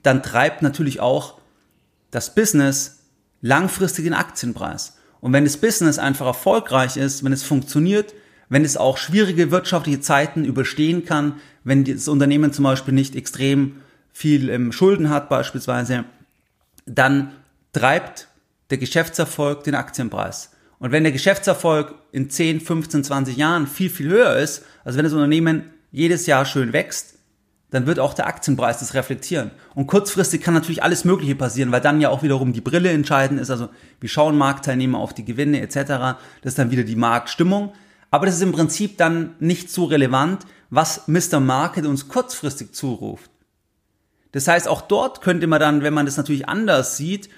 dann 0.03 0.23
treibt 0.23 0.63
natürlich 0.63 1.01
auch 1.01 1.39
das 2.11 2.35
Business 2.35 3.05
langfristig 3.41 4.05
den 4.05 4.15
Aktienpreis. 4.15 4.99
Und 5.21 5.33
wenn 5.33 5.45
das 5.45 5.57
Business 5.57 5.99
einfach 5.99 6.27
erfolgreich 6.27 6.97
ist, 6.97 7.25
wenn 7.25 7.33
es 7.33 7.45
funktioniert, 7.45 8.15
wenn 8.49 8.65
es 8.65 8.77
auch 8.77 8.99
schwierige 8.99 9.51
wirtschaftliche 9.51 10.01
Zeiten 10.01 10.45
überstehen 10.45 11.05
kann, 11.07 11.37
wenn 11.63 11.85
das 11.85 12.09
Unternehmen 12.09 12.53
zum 12.53 12.65
Beispiel 12.65 12.95
nicht 12.95 13.17
extrem 13.17 13.77
viel 14.13 14.51
ähm, 14.51 14.71
Schulden 14.71 15.09
hat 15.09 15.29
beispielsweise, 15.29 16.05
dann 16.85 17.33
treibt 17.73 18.29
der 18.71 18.79
Geschäftserfolg 18.79 19.65
den 19.65 19.75
Aktienpreis. 19.75 20.51
Und 20.79 20.93
wenn 20.93 21.05
der 21.05 21.13
Geschäftserfolg 21.13 21.95
in 22.13 22.31
10, 22.31 22.61
15, 22.61 23.05
20 23.05 23.37
Jahren 23.37 23.67
viel, 23.67 23.91
viel 23.91 24.09
höher 24.09 24.37
ist, 24.37 24.65
also 24.85 24.97
wenn 24.97 25.05
das 25.05 25.13
Unternehmen 25.13 25.71
jedes 25.93 26.27
Jahr 26.27 26.45
schön 26.45 26.73
wächst, 26.73 27.15
dann 27.71 27.87
wird 27.87 27.99
auch 27.99 28.15
der 28.15 28.29
Aktienpreis 28.29 28.79
das 28.79 28.95
reflektieren. 28.95 29.51
Und 29.75 29.89
kurzfristig 29.89 30.41
kann 30.43 30.55
natürlich 30.55 30.83
alles 30.83 31.05
Mögliche 31.05 31.35
passieren, 31.35 31.73
weil 31.73 31.81
dann 31.81 32.01
ja 32.01 32.09
auch 32.09 32.23
wiederum 32.23 32.53
die 32.53 32.61
Brille 32.61 32.91
entscheidend 32.91 33.41
ist. 33.41 33.51
Also 33.51 33.69
wie 34.01 34.09
schauen 34.09 34.37
Marktteilnehmer 34.39 34.99
auf 34.99 35.13
die 35.13 35.25
Gewinne 35.25 35.61
etc. 35.61 35.75
Das 36.43 36.53
ist 36.53 36.59
dann 36.59 36.71
wieder 36.71 36.85
die 36.85 36.95
Marktstimmung. 36.95 37.73
Aber 38.13 38.27
das 38.27 38.37
ist 38.37 38.43
im 38.43 38.53
Prinzip 38.53 38.97
dann 38.97 39.35
nicht 39.41 39.71
so 39.71 39.87
relevant, 39.87 40.47
was 40.71 41.09
Mr. 41.09 41.41
Market 41.41 41.85
uns 41.85 42.07
kurzfristig 42.07 42.73
zuruft. 42.75 43.31
Das 44.31 44.47
heißt, 44.47 44.69
auch 44.69 44.83
dort 44.83 45.21
könnte 45.21 45.49
man 45.49 45.59
dann, 45.59 45.83
wenn 45.83 45.95
man 45.95 46.07
das 46.07 46.17
natürlich 46.17 46.49
anders 46.49 46.97
sieht, 46.97 47.29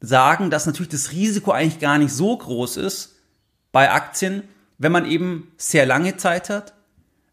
sagen, 0.00 0.50
dass 0.50 0.66
natürlich 0.66 0.90
das 0.90 1.12
Risiko 1.12 1.52
eigentlich 1.52 1.78
gar 1.78 1.98
nicht 1.98 2.12
so 2.12 2.36
groß 2.36 2.76
ist 2.76 3.16
bei 3.72 3.90
Aktien, 3.90 4.42
wenn 4.78 4.92
man 4.92 5.06
eben 5.06 5.52
sehr 5.56 5.86
lange 5.86 6.16
Zeit 6.16 6.50
hat, 6.50 6.74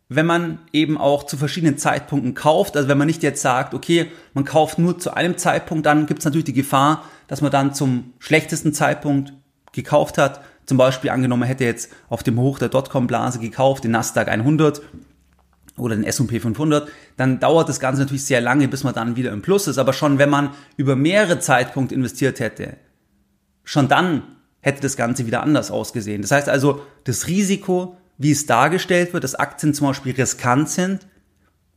wenn 0.10 0.26
man 0.26 0.60
eben 0.72 0.98
auch 0.98 1.24
zu 1.24 1.38
verschiedenen 1.38 1.78
Zeitpunkten 1.78 2.34
kauft. 2.34 2.78
Also 2.78 2.88
wenn 2.88 2.98
man 2.98 3.08
nicht 3.08 3.24
jetzt 3.24 3.42
sagt, 3.42 3.74
okay, 3.74 4.12
man 4.34 4.46
kauft 4.46 4.80
nur 4.80 5.00
zu 5.00 5.14
einem 5.14 5.38
Zeitpunkt, 5.38 5.86
dann 5.86 6.06
gibt 6.06 6.20
es 6.20 6.26
natürlich 6.26 6.46
die 6.46 6.54
Gefahr, 6.54 7.04
dass 7.28 7.42
man 7.42 7.52
dann 7.52 7.74
zum 7.74 8.14
schlechtesten 8.20 8.74
Zeitpunkt 8.74 9.34
gekauft 9.72 10.18
hat. 10.18 10.42
Zum 10.66 10.78
Beispiel 10.78 11.10
angenommen, 11.10 11.42
man 11.42 11.48
hätte 11.48 11.66
jetzt 11.66 11.92
auf 12.10 12.24
dem 12.24 12.40
Hoch 12.40 12.60
der 12.60 12.70
Dotcom-Blase 12.70 13.40
gekauft, 13.40 13.84
den 13.84 13.92
Nasdaq 13.92 14.30
100 14.30 14.82
oder 15.78 15.96
den 15.96 16.04
S&P 16.04 16.40
500, 16.40 16.90
dann 17.18 17.40
dauert 17.40 17.70
das 17.70 17.80
Ganze 17.80 18.02
natürlich 18.02 18.26
sehr 18.26 18.42
lange, 18.42 18.68
bis 18.68 18.84
man 18.84 18.94
dann 18.94 19.16
wieder 19.16 19.32
im 19.32 19.42
Plus 19.42 19.68
ist. 19.68 19.78
Aber 19.78 19.94
schon 19.94 20.18
wenn 20.20 20.30
man 20.30 20.52
über 20.78 20.96
mehrere 20.96 21.40
Zeitpunkte 21.40 21.96
investiert 21.96 22.40
hätte, 22.40 22.78
schon 23.64 23.88
dann 23.88 24.24
hätte 24.62 24.82
das 24.82 24.98
Ganze 24.98 25.26
wieder 25.26 25.44
anders 25.44 25.72
ausgesehen. 25.72 26.22
Das 26.22 26.32
heißt 26.32 26.48
also, 26.48 26.82
das 27.04 27.28
Risiko, 27.28 27.98
wie 28.18 28.32
es 28.32 28.46
dargestellt 28.46 29.14
wird, 29.14 29.24
dass 29.24 29.36
Aktien 29.36 29.74
zum 29.74 29.88
Beispiel 29.88 30.14
riskant 30.14 30.70
sind, 30.70 31.08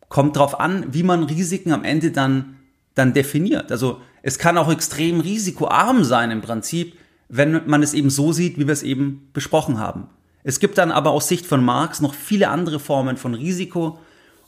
kommt 0.08 0.36
darauf 0.36 0.60
an, 0.60 0.86
wie 0.92 1.02
man 1.02 1.24
Risiken 1.24 1.72
am 1.72 1.82
Ende 1.82 2.12
dann, 2.12 2.56
dann 2.94 3.12
definiert. 3.12 3.72
Also 3.72 4.00
es 4.22 4.38
kann 4.38 4.58
auch 4.58 4.70
extrem 4.70 5.20
risikoarm 5.20 6.04
sein 6.04 6.30
im 6.30 6.42
Prinzip, 6.42 6.96
wenn 7.28 7.62
man 7.66 7.82
es 7.82 7.94
eben 7.94 8.10
so 8.10 8.32
sieht, 8.32 8.58
wie 8.58 8.66
wir 8.66 8.72
es 8.72 8.84
eben 8.84 9.30
besprochen 9.32 9.78
haben. 9.80 10.08
Es 10.48 10.60
gibt 10.60 10.78
dann 10.78 10.92
aber 10.92 11.10
aus 11.10 11.26
Sicht 11.26 11.44
von 11.44 11.64
Marx 11.64 12.00
noch 12.00 12.14
viele 12.14 12.50
andere 12.50 12.78
Formen 12.78 13.16
von 13.16 13.34
Risiko. 13.34 13.98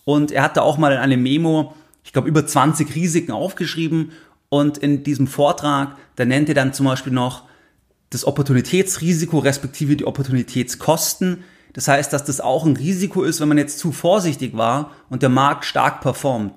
Und 0.05 0.31
er 0.31 0.45
hatte 0.45 0.63
auch 0.63 0.79
mal 0.79 0.93
in 0.93 0.99
einem 0.99 1.21
Memo, 1.21 1.75
ich 2.05 2.13
glaube, 2.13 2.29
über 2.29 2.47
20 2.47 2.95
Risiken 2.95 3.33
aufgeschrieben. 3.33 4.13
Und 4.49 4.79
in 4.79 5.03
diesem 5.03 5.27
Vortrag, 5.27 5.97
da 6.15 6.25
nennt 6.25 6.49
er 6.49 6.55
dann 6.55 6.73
zum 6.73 6.87
Beispiel 6.87 7.13
noch 7.13 7.43
das 8.11 8.25
Opportunitätsrisiko 8.25 9.41
respektive 9.41 9.97
die 9.97 10.07
Opportunitätskosten. 10.07 11.43
Das 11.73 11.89
heißt, 11.89 12.13
dass 12.13 12.25
das 12.25 12.41
auch 12.41 12.65
ein 12.65 12.77
Risiko 12.77 13.25
ist, 13.25 13.41
wenn 13.41 13.49
man 13.49 13.59
jetzt 13.59 13.81
zu 13.81 13.91
vorsichtig 13.91 14.57
war 14.57 14.93
und 15.11 15.23
der 15.23 15.31
Markt 15.31 15.65
stark 15.65 16.01
performt. 16.01 16.55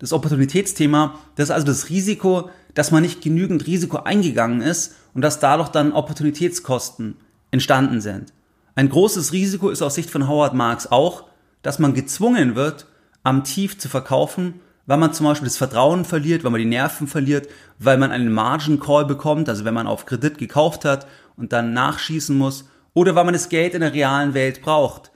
Das 0.00 0.12
Opportunitätsthema, 0.12 1.18
das 1.36 1.48
ist 1.48 1.54
also 1.54 1.66
das 1.66 1.88
Risiko, 1.88 2.50
dass 2.74 2.90
man 2.90 3.02
nicht 3.02 3.22
genügend 3.22 3.66
Risiko 3.66 3.96
eingegangen 3.96 4.60
ist 4.60 4.96
und 5.14 5.22
dass 5.22 5.40
dadurch 5.40 5.70
dann 5.70 5.92
Opportunitätskosten 5.92 7.16
entstanden 7.50 8.02
sind. 8.02 8.34
Ein 8.76 8.90
großes 8.90 9.32
Risiko 9.32 9.70
ist 9.70 9.80
aus 9.80 9.94
Sicht 9.94 10.10
von 10.10 10.28
Howard 10.28 10.52
Marks 10.52 10.86
auch, 10.86 11.24
dass 11.62 11.78
man 11.78 11.94
gezwungen 11.94 12.56
wird, 12.56 12.86
am 13.22 13.42
Tief 13.42 13.78
zu 13.78 13.88
verkaufen, 13.88 14.60
weil 14.84 14.98
man 14.98 15.14
zum 15.14 15.24
Beispiel 15.24 15.48
das 15.48 15.56
Vertrauen 15.56 16.04
verliert, 16.04 16.44
weil 16.44 16.50
man 16.50 16.60
die 16.60 16.66
Nerven 16.66 17.06
verliert, 17.06 17.48
weil 17.78 17.96
man 17.96 18.12
einen 18.12 18.30
Margin 18.30 18.78
Call 18.78 19.06
bekommt, 19.06 19.48
also 19.48 19.64
wenn 19.64 19.72
man 19.72 19.86
auf 19.86 20.04
Kredit 20.04 20.36
gekauft 20.36 20.84
hat 20.84 21.06
und 21.38 21.54
dann 21.54 21.72
nachschießen 21.72 22.36
muss, 22.36 22.68
oder 22.92 23.14
weil 23.14 23.24
man 23.24 23.32
das 23.32 23.48
Geld 23.48 23.72
in 23.72 23.80
der 23.80 23.94
realen 23.94 24.34
Welt 24.34 24.60
braucht. 24.60 25.10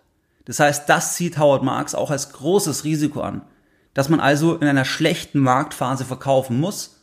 Das 0.47 0.59
heißt, 0.59 0.89
das 0.89 1.17
sieht 1.17 1.39
Howard 1.39 1.63
Marks 1.63 1.95
auch 1.95 2.11
als 2.11 2.33
großes 2.33 2.85
Risiko 2.85 3.21
an, 3.21 3.43
dass 3.93 4.09
man 4.09 4.21
also 4.21 4.57
in 4.57 4.69
einer 4.69 4.87
schlechten 4.87 5.39
Marktphase 5.39 6.07
verkaufen 6.07 6.59
muss 6.59 7.03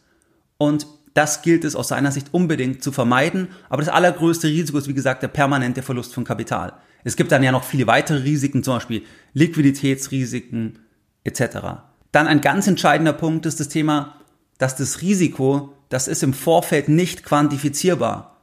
und 0.57 0.87
das 1.17 1.41
gilt 1.41 1.63
es 1.63 1.75
aus 1.75 1.87
seiner 1.87 2.11
Sicht 2.11 2.27
unbedingt 2.31 2.83
zu 2.83 2.91
vermeiden. 2.91 3.47
Aber 3.69 3.81
das 3.81 3.91
allergrößte 3.91 4.47
Risiko 4.47 4.77
ist, 4.77 4.87
wie 4.87 4.93
gesagt, 4.93 5.23
der 5.23 5.29
permanente 5.29 5.81
Verlust 5.81 6.13
von 6.13 6.23
Kapital. 6.23 6.73
Es 7.03 7.15
gibt 7.15 7.31
dann 7.31 7.41
ja 7.41 7.51
noch 7.51 7.63
viele 7.63 7.87
weitere 7.87 8.19
Risiken, 8.19 8.63
zum 8.63 8.75
Beispiel 8.75 9.03
Liquiditätsrisiken 9.33 10.77
etc. 11.23 11.41
Dann 12.11 12.27
ein 12.27 12.41
ganz 12.41 12.67
entscheidender 12.67 13.13
Punkt 13.13 13.47
ist 13.47 13.59
das 13.59 13.67
Thema, 13.67 14.15
dass 14.59 14.75
das 14.75 15.01
Risiko, 15.01 15.73
das 15.89 16.07
ist 16.07 16.21
im 16.21 16.33
Vorfeld 16.33 16.87
nicht 16.87 17.23
quantifizierbar. 17.23 18.37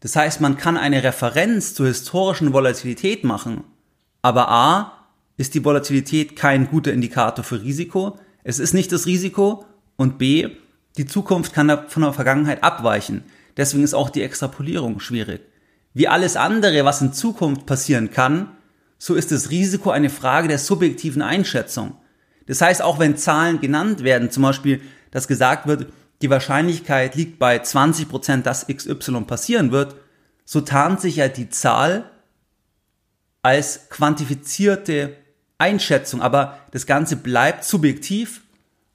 Das 0.00 0.16
heißt, 0.16 0.40
man 0.40 0.56
kann 0.56 0.78
eine 0.78 1.02
Referenz 1.02 1.74
zur 1.74 1.88
historischen 1.88 2.54
Volatilität 2.54 3.24
machen, 3.24 3.64
aber 4.22 4.48
a, 4.48 4.92
ist 5.36 5.54
die 5.54 5.64
Volatilität 5.64 6.36
kein 6.36 6.68
guter 6.68 6.92
Indikator 6.92 7.44
für 7.44 7.62
Risiko, 7.62 8.18
es 8.44 8.58
ist 8.58 8.72
nicht 8.72 8.92
das 8.92 9.06
Risiko 9.06 9.66
und 9.96 10.16
b, 10.18 10.50
die 10.98 11.06
Zukunft 11.06 11.52
kann 11.52 11.88
von 11.88 12.02
der 12.02 12.12
Vergangenheit 12.12 12.64
abweichen. 12.64 13.22
Deswegen 13.56 13.84
ist 13.84 13.94
auch 13.94 14.10
die 14.10 14.22
Extrapolierung 14.22 14.98
schwierig. 15.00 15.40
Wie 15.94 16.08
alles 16.08 16.36
andere, 16.36 16.84
was 16.84 17.00
in 17.00 17.12
Zukunft 17.12 17.66
passieren 17.66 18.10
kann, 18.10 18.50
so 18.98 19.14
ist 19.14 19.30
das 19.30 19.50
Risiko 19.50 19.90
eine 19.90 20.10
Frage 20.10 20.48
der 20.48 20.58
subjektiven 20.58 21.22
Einschätzung. 21.22 21.96
Das 22.46 22.60
heißt, 22.60 22.82
auch 22.82 22.98
wenn 22.98 23.16
Zahlen 23.16 23.60
genannt 23.60 24.02
werden, 24.02 24.30
zum 24.30 24.42
Beispiel, 24.42 24.80
dass 25.12 25.28
gesagt 25.28 25.68
wird, 25.68 25.86
die 26.20 26.30
Wahrscheinlichkeit 26.30 27.14
liegt 27.14 27.38
bei 27.38 27.62
20%, 27.62 28.08
Prozent, 28.08 28.46
dass 28.46 28.66
XY 28.66 29.22
passieren 29.22 29.70
wird, 29.70 29.94
so 30.44 30.60
tarnt 30.60 31.00
sich 31.00 31.16
ja 31.16 31.28
die 31.28 31.48
Zahl 31.48 32.10
als 33.42 33.88
quantifizierte 33.88 35.16
Einschätzung. 35.58 36.22
Aber 36.22 36.58
das 36.72 36.86
Ganze 36.86 37.16
bleibt 37.16 37.62
subjektiv, 37.64 38.42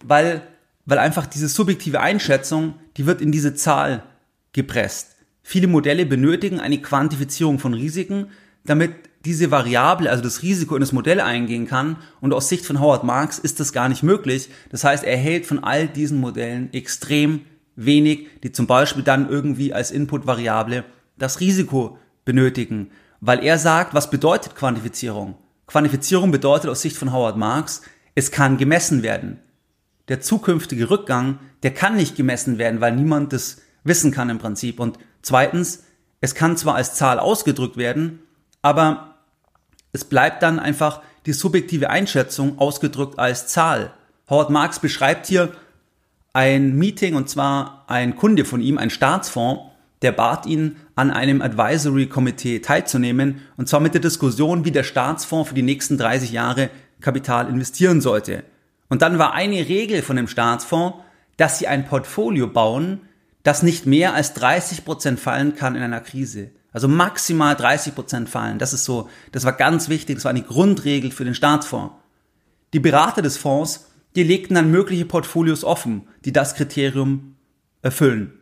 weil 0.03 0.41
weil 0.86 0.98
einfach 0.98 1.26
diese 1.26 1.48
subjektive 1.48 2.02
Einschätzung, 2.02 2.76
die 2.98 3.06
wird 3.06 3.22
in 3.22 3.32
diese 3.32 3.56
Zahl 3.56 4.04
gepresst. 4.52 5.15
Viele 5.41 5.67
Modelle 5.67 6.06
benötigen 6.06 6.60
eine 6.60 6.82
Quantifizierung 6.82 7.60
von 7.60 7.74
Risiken, 7.74 8.28
damit 8.65 8.91
diese 9.26 9.52
Variable, 9.52 10.10
also 10.10 10.24
das 10.24 10.41
Risiko 10.41 10.76
in 10.76 10.82
das 10.82 10.91
Modell 10.91 11.22
eingehen 11.22 11.67
kann. 11.67 11.98
Und 12.22 12.34
aus 12.34 12.50
Sicht 12.50 12.65
von 12.65 12.80
Howard 12.80 13.04
Marks 13.04 13.39
ist 13.39 13.60
das 13.60 13.72
gar 13.72 13.89
nicht 13.89 14.04
möglich. 14.04 14.50
Das 14.69 14.84
heißt, 14.84 15.04
er 15.04 15.17
hält 15.17 15.46
von 15.46 15.63
all 15.63 15.88
diesen 15.88 16.19
Modellen 16.19 16.72
extrem 16.74 17.41
wenig, 17.76 18.28
die 18.43 18.52
zum 18.52 18.67
Beispiel 18.67 19.04
dann 19.04 19.30
irgendwie 19.30 19.74
als 19.74 19.91
Inputvariable 19.91 20.84
das 21.17 21.39
Risiko 21.39 21.98
benötigen. 22.26 22.91
Weil 23.22 23.43
er 23.43 23.58
sagt, 23.58 23.93
was 23.93 24.10
bedeutet 24.10 24.56
Quantifizierung? 24.56 25.36
Quantifizierung 25.67 26.32
bedeutet 26.32 26.69
aus 26.69 26.82
Sicht 26.82 26.98
von 26.98 27.13
Howard 27.13 27.38
Marks, 27.38 27.82
es 28.15 28.32
kann 28.32 28.58
gemessen 28.58 29.02
werden 29.02 29.39
der 30.07 30.21
zukünftige 30.21 30.89
Rückgang, 30.89 31.39
der 31.63 31.73
kann 31.73 31.95
nicht 31.95 32.15
gemessen 32.15 32.57
werden, 32.57 32.81
weil 32.81 32.95
niemand 32.95 33.33
das 33.33 33.61
wissen 33.83 34.11
kann 34.11 34.29
im 34.29 34.39
Prinzip. 34.39 34.79
Und 34.79 34.97
zweitens, 35.21 35.83
es 36.21 36.35
kann 36.35 36.57
zwar 36.57 36.75
als 36.75 36.95
Zahl 36.95 37.19
ausgedrückt 37.19 37.77
werden, 37.77 38.19
aber 38.61 39.15
es 39.91 40.05
bleibt 40.05 40.43
dann 40.43 40.59
einfach 40.59 41.01
die 41.25 41.33
subjektive 41.33 41.89
Einschätzung 41.89 42.59
ausgedrückt 42.59 43.19
als 43.19 43.47
Zahl. 43.47 43.93
Howard 44.29 44.49
Marks 44.49 44.79
beschreibt 44.79 45.27
hier 45.27 45.53
ein 46.33 46.75
Meeting 46.75 47.15
und 47.15 47.29
zwar 47.29 47.85
ein 47.87 48.15
Kunde 48.15 48.45
von 48.45 48.61
ihm, 48.61 48.77
ein 48.77 48.89
Staatsfonds, 48.89 49.61
der 50.01 50.11
bat 50.11 50.45
ihn, 50.45 50.77
an 50.95 51.11
einem 51.11 51.41
Advisory 51.41 52.07
Komitee 52.07 52.59
teilzunehmen 52.59 53.41
und 53.55 53.69
zwar 53.69 53.79
mit 53.79 53.93
der 53.93 54.01
Diskussion, 54.01 54.65
wie 54.65 54.71
der 54.71 54.83
Staatsfonds 54.83 55.49
für 55.49 55.55
die 55.55 55.61
nächsten 55.61 55.97
30 55.97 56.31
Jahre 56.31 56.69
Kapital 56.99 57.47
investieren 57.47 58.01
sollte. 58.01 58.43
Und 58.93 59.01
dann 59.01 59.17
war 59.17 59.34
eine 59.34 59.67
Regel 59.67 60.03
von 60.03 60.17
dem 60.17 60.27
Staatsfonds, 60.27 60.99
dass 61.38 61.58
sie 61.58 61.67
ein 61.67 61.88
Portfolio 61.88 62.45
bauen, 62.45 63.01
dass 63.41 63.63
nicht 63.63 63.88
mehr 63.88 64.13
als 64.13 64.36
30 64.36 64.86
Prozent 64.86 65.19
fallen 65.19 65.56
kann 65.56 65.73
in 65.73 65.82
einer 65.82 65.99
Krise. 65.99 66.51
Also 66.71 66.88
maximal 66.88 67.56
30 67.56 67.95
Prozent 67.95 68.29
fallen. 68.29 68.60
Das 68.60 68.71
ist 68.71 68.86
so, 68.86 69.10
das 69.32 69.45
war 69.45 69.53
ganz 69.53 69.89
wichtig, 69.89 70.17
das 70.17 70.25
war 70.25 70.29
eine 70.29 70.43
Grundregel 70.43 71.10
für 71.10 71.25
den 71.25 71.34
Staatsfonds. 71.34 71.95
Die 72.73 72.79
Berater 72.79 73.23
des 73.23 73.36
Fonds, 73.36 73.88
die 74.15 74.21
legten 74.21 74.53
dann 74.53 74.69
mögliche 74.69 75.06
Portfolios 75.06 75.63
offen, 75.63 76.08
die 76.23 76.32
das 76.32 76.53
Kriterium 76.53 77.36
erfüllen. 77.82 78.34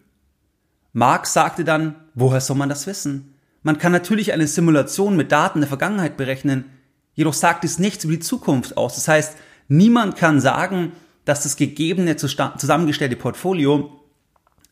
Marx 0.91 1.31
sagte 1.31 1.63
dann, 1.63 1.95
woher 2.13 2.41
soll 2.41 2.57
man 2.57 2.67
das 2.67 2.87
wissen? 2.87 3.35
Man 3.63 3.77
kann 3.77 3.93
natürlich 3.93 4.33
eine 4.33 4.47
Simulation 4.47 5.15
mit 5.15 5.31
Daten 5.31 5.61
der 5.61 5.69
Vergangenheit 5.69 6.17
berechnen, 6.17 6.65
jedoch 7.13 7.35
sagt 7.35 7.63
es 7.63 7.79
nichts 7.79 8.03
über 8.03 8.15
die 8.15 8.19
Zukunft 8.19 8.75
aus. 8.75 8.95
Das 8.95 9.07
heißt, 9.07 9.37
niemand 9.71 10.17
kann 10.17 10.41
sagen, 10.41 10.91
dass 11.25 11.43
das 11.43 11.55
gegebene 11.55 12.17
zusammengestellte 12.17 13.15
Portfolio, 13.15 13.99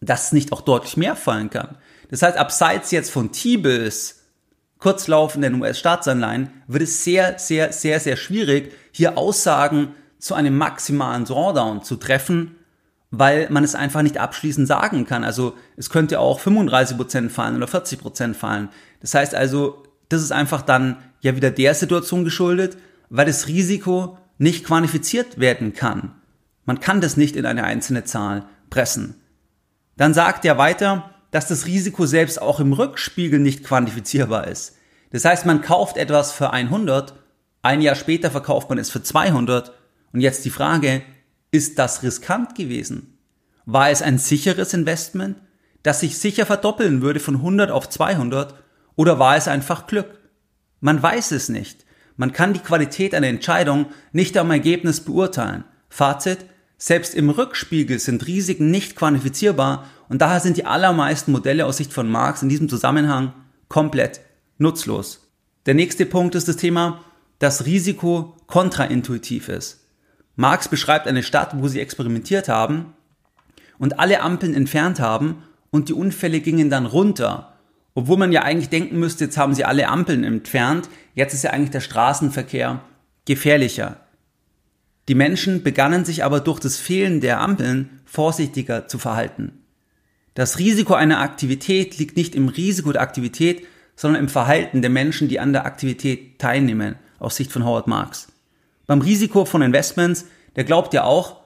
dass 0.01 0.33
nicht 0.33 0.51
auch 0.51 0.61
deutlich 0.61 0.97
mehr 0.97 1.15
fallen 1.15 1.49
kann. 1.49 1.77
Das 2.09 2.21
heißt, 2.21 2.37
abseits 2.37 2.91
jetzt 2.91 3.11
von 3.11 3.31
T-Bills, 3.31 4.23
kurzlaufenden 4.79 5.61
US-Staatsanleihen, 5.61 6.49
wird 6.67 6.83
es 6.83 7.03
sehr, 7.03 7.39
sehr, 7.39 7.71
sehr, 7.71 7.99
sehr 7.99 8.17
schwierig, 8.17 8.73
hier 8.91 9.17
Aussagen 9.17 9.93
zu 10.17 10.33
einem 10.33 10.57
maximalen 10.57 11.25
Drawdown 11.25 11.83
zu 11.83 11.95
treffen, 11.95 12.55
weil 13.11 13.49
man 13.49 13.63
es 13.63 13.75
einfach 13.75 14.01
nicht 14.01 14.17
abschließend 14.17 14.67
sagen 14.67 15.05
kann. 15.05 15.23
Also 15.23 15.53
es 15.77 15.89
könnte 15.89 16.19
auch 16.19 16.41
35% 16.41 17.29
fallen 17.29 17.55
oder 17.55 17.67
40% 17.67 18.33
fallen. 18.33 18.69
Das 19.01 19.13
heißt 19.13 19.33
also, 19.33 19.83
das 20.09 20.21
ist 20.21 20.31
einfach 20.31 20.61
dann 20.61 20.97
ja 21.21 21.35
wieder 21.35 21.51
der 21.51 21.73
Situation 21.73 22.25
geschuldet, 22.25 22.77
weil 23.09 23.25
das 23.25 23.47
Risiko 23.47 24.17
nicht 24.39 24.65
quantifiziert 24.65 25.39
werden 25.39 25.73
kann. 25.73 26.15
Man 26.65 26.79
kann 26.79 27.01
das 27.01 27.17
nicht 27.17 27.35
in 27.35 27.45
eine 27.45 27.63
einzelne 27.63 28.05
Zahl 28.05 28.45
pressen. 28.71 29.15
Dann 29.97 30.15
sagt 30.15 30.45
er 30.45 30.57
weiter, 30.57 31.13
dass 31.29 31.47
das 31.47 31.67
Risiko 31.67 32.05
selbst 32.05 32.41
auch 32.41 32.59
im 32.59 32.73
Rückspiegel 32.73 33.39
nicht 33.39 33.63
quantifizierbar 33.63 34.47
ist. 34.47 34.75
Das 35.11 35.25
heißt, 35.25 35.45
man 35.45 35.61
kauft 35.61 35.97
etwas 35.97 36.31
für 36.31 36.51
100, 36.51 37.13
ein 37.61 37.81
Jahr 37.81 37.95
später 37.95 38.31
verkauft 38.31 38.69
man 38.69 38.77
es 38.77 38.89
für 38.89 39.03
200 39.03 39.73
und 40.13 40.21
jetzt 40.21 40.45
die 40.45 40.49
Frage, 40.49 41.01
ist 41.51 41.77
das 41.77 42.03
riskant 42.03 42.55
gewesen? 42.55 43.17
War 43.65 43.89
es 43.89 44.01
ein 44.01 44.17
sicheres 44.17 44.73
Investment, 44.73 45.37
das 45.83 45.99
sich 45.99 46.17
sicher 46.17 46.45
verdoppeln 46.45 47.01
würde 47.01 47.19
von 47.19 47.35
100 47.35 47.71
auf 47.71 47.89
200 47.89 48.55
oder 48.95 49.19
war 49.19 49.35
es 49.35 49.47
einfach 49.47 49.87
Glück? 49.87 50.19
Man 50.79 51.01
weiß 51.01 51.31
es 51.31 51.49
nicht. 51.49 51.85
Man 52.19 52.33
kann 52.33 52.51
die 52.51 52.59
Qualität 52.59 53.15
einer 53.15 53.27
Entscheidung 53.27 53.85
nicht 54.11 54.35
am 54.37 54.51
Ergebnis 54.51 54.99
beurteilen. 54.99 55.63
Fazit, 55.87 56.39
selbst 56.77 57.15
im 57.15 57.29
Rückspiegel 57.29 57.97
sind 57.97 58.27
Risiken 58.27 58.69
nicht 58.69 58.97
quantifizierbar 58.97 59.85
und 60.09 60.21
daher 60.21 60.41
sind 60.41 60.57
die 60.57 60.65
allermeisten 60.65 61.31
Modelle 61.31 61.65
aus 61.65 61.77
Sicht 61.77 61.93
von 61.93 62.11
Marx 62.11 62.43
in 62.43 62.49
diesem 62.49 62.67
Zusammenhang 62.67 63.31
komplett 63.69 64.19
nutzlos. 64.57 65.29
Der 65.65 65.75
nächste 65.75 66.05
Punkt 66.05 66.35
ist 66.35 66.49
das 66.49 66.57
Thema, 66.57 67.05
dass 67.39 67.65
Risiko 67.65 68.35
kontraintuitiv 68.47 69.47
ist. 69.47 69.85
Marx 70.35 70.67
beschreibt 70.67 71.07
eine 71.07 71.23
Stadt, 71.23 71.51
wo 71.55 71.69
sie 71.69 71.79
experimentiert 71.79 72.49
haben 72.49 72.95
und 73.77 73.97
alle 73.97 74.19
Ampeln 74.19 74.55
entfernt 74.55 74.99
haben 74.99 75.43
und 75.71 75.87
die 75.87 75.93
Unfälle 75.93 76.41
gingen 76.41 76.69
dann 76.69 76.85
runter. 76.85 77.48
Obwohl 77.99 78.15
man 78.15 78.31
ja 78.31 78.43
eigentlich 78.43 78.69
denken 78.69 78.97
müsste, 78.97 79.25
jetzt 79.25 79.37
haben 79.37 79.53
sie 79.53 79.65
alle 79.65 79.89
Ampeln 79.89 80.23
entfernt, 80.23 80.87
jetzt 81.15 81.33
ist 81.33 81.43
ja 81.43 81.49
eigentlich 81.49 81.71
der 81.71 81.81
Straßenverkehr 81.81 82.81
gefährlicher. 83.25 83.97
Die 85.09 85.15
Menschen 85.15 85.63
begannen 85.63 86.05
sich 86.05 86.23
aber 86.23 86.39
durch 86.39 86.61
das 86.61 86.77
Fehlen 86.77 87.19
der 87.19 87.41
Ampeln 87.41 87.99
vorsichtiger 88.05 88.87
zu 88.87 88.99
verhalten. 88.99 89.65
Das 90.33 90.59
Risiko 90.59 90.93
einer 90.93 91.19
Aktivität 91.19 91.97
liegt 91.97 92.15
nicht 92.15 92.35
im 92.35 92.47
Risiko 92.47 92.93
der 92.93 93.01
Aktivität, 93.01 93.67
sondern 93.97 94.23
im 94.23 94.29
Verhalten 94.29 94.81
der 94.81 94.91
Menschen, 94.91 95.27
die 95.27 95.41
an 95.41 95.51
der 95.51 95.65
Aktivität 95.65 96.39
teilnehmen, 96.39 96.95
aus 97.19 97.35
Sicht 97.35 97.51
von 97.51 97.65
Howard 97.65 97.87
Marks. 97.87 98.29
Beim 98.87 99.01
Risiko 99.01 99.43
von 99.43 99.61
Investments, 99.61 100.23
der 100.55 100.63
glaubt 100.63 100.93
ja 100.93 101.03
auch, 101.03 101.41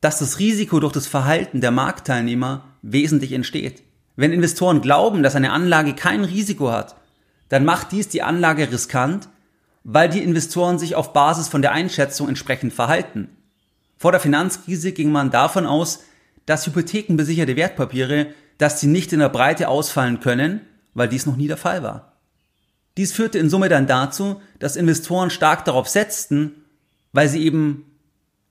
dass 0.00 0.18
das 0.18 0.38
Risiko 0.38 0.80
durch 0.80 0.94
das 0.94 1.06
Verhalten 1.06 1.60
der 1.60 1.72
Marktteilnehmer 1.72 2.64
wesentlich 2.80 3.32
entsteht. 3.32 3.82
Wenn 4.16 4.32
Investoren 4.32 4.80
glauben, 4.82 5.22
dass 5.22 5.36
eine 5.36 5.52
Anlage 5.52 5.94
kein 5.94 6.24
Risiko 6.24 6.70
hat, 6.70 6.96
dann 7.48 7.64
macht 7.64 7.92
dies 7.92 8.08
die 8.08 8.22
Anlage 8.22 8.70
riskant, 8.70 9.28
weil 9.84 10.08
die 10.08 10.22
Investoren 10.22 10.78
sich 10.78 10.94
auf 10.94 11.12
Basis 11.12 11.48
von 11.48 11.62
der 11.62 11.72
Einschätzung 11.72 12.28
entsprechend 12.28 12.72
verhalten. 12.72 13.28
Vor 13.96 14.12
der 14.12 14.20
Finanzkrise 14.20 14.92
ging 14.92 15.10
man 15.10 15.30
davon 15.30 15.66
aus, 15.66 16.00
dass 16.46 16.66
hypothekenbesicherte 16.66 17.56
Wertpapiere, 17.56 18.28
dass 18.58 18.80
sie 18.80 18.86
nicht 18.86 19.12
in 19.12 19.20
der 19.20 19.28
Breite 19.28 19.68
ausfallen 19.68 20.20
können, 20.20 20.60
weil 20.94 21.08
dies 21.08 21.26
noch 21.26 21.36
nie 21.36 21.48
der 21.48 21.56
Fall 21.56 21.82
war. 21.82 22.12
Dies 22.96 23.12
führte 23.12 23.38
in 23.38 23.48
Summe 23.48 23.68
dann 23.68 23.86
dazu, 23.86 24.40
dass 24.58 24.76
Investoren 24.76 25.30
stark 25.30 25.64
darauf 25.64 25.88
setzten, 25.88 26.64
weil 27.12 27.28
sie 27.28 27.42
eben 27.42 27.86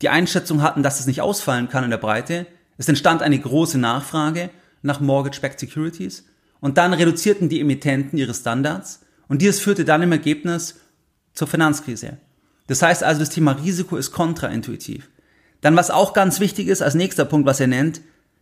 die 0.01 0.09
Einschätzung 0.09 0.61
hatten, 0.61 0.83
dass 0.83 0.99
es 0.99 1.05
nicht 1.05 1.21
ausfallen 1.21 1.69
kann 1.69 1.83
in 1.83 1.91
der 1.91 1.97
Breite. 1.97 2.47
Es 2.77 2.87
entstand 2.87 3.21
eine 3.21 3.37
große 3.37 3.77
Nachfrage 3.77 4.49
nach 4.81 4.99
Mortgage-Backed 4.99 5.59
Securities 5.59 6.25
und 6.59 6.77
dann 6.77 6.93
reduzierten 6.93 7.49
die 7.49 7.59
Emittenten 7.59 8.17
ihre 8.17 8.33
Standards 8.33 9.01
und 9.27 9.41
dies 9.41 9.59
führte 9.59 9.85
dann 9.85 10.01
im 10.01 10.11
Ergebnis 10.11 10.75
zur 11.33 11.47
Finanzkrise. 11.47 12.17
Das 12.67 12.81
heißt 12.81 13.03
also, 13.03 13.19
das 13.19 13.29
Thema 13.29 13.53
Risiko 13.53 13.97
ist 13.97 14.11
kontraintuitiv. 14.11 15.09
Dann 15.61 15.75
was 15.75 15.91
auch 15.91 16.13
ganz 16.13 16.39
wichtig 16.39 16.67
ist 16.67 16.81
als 16.81 16.95
nächster 16.95 17.25
Punkt, 17.25 17.45
was 17.45 17.59
er 17.59 17.67
nennt, 17.67 18.01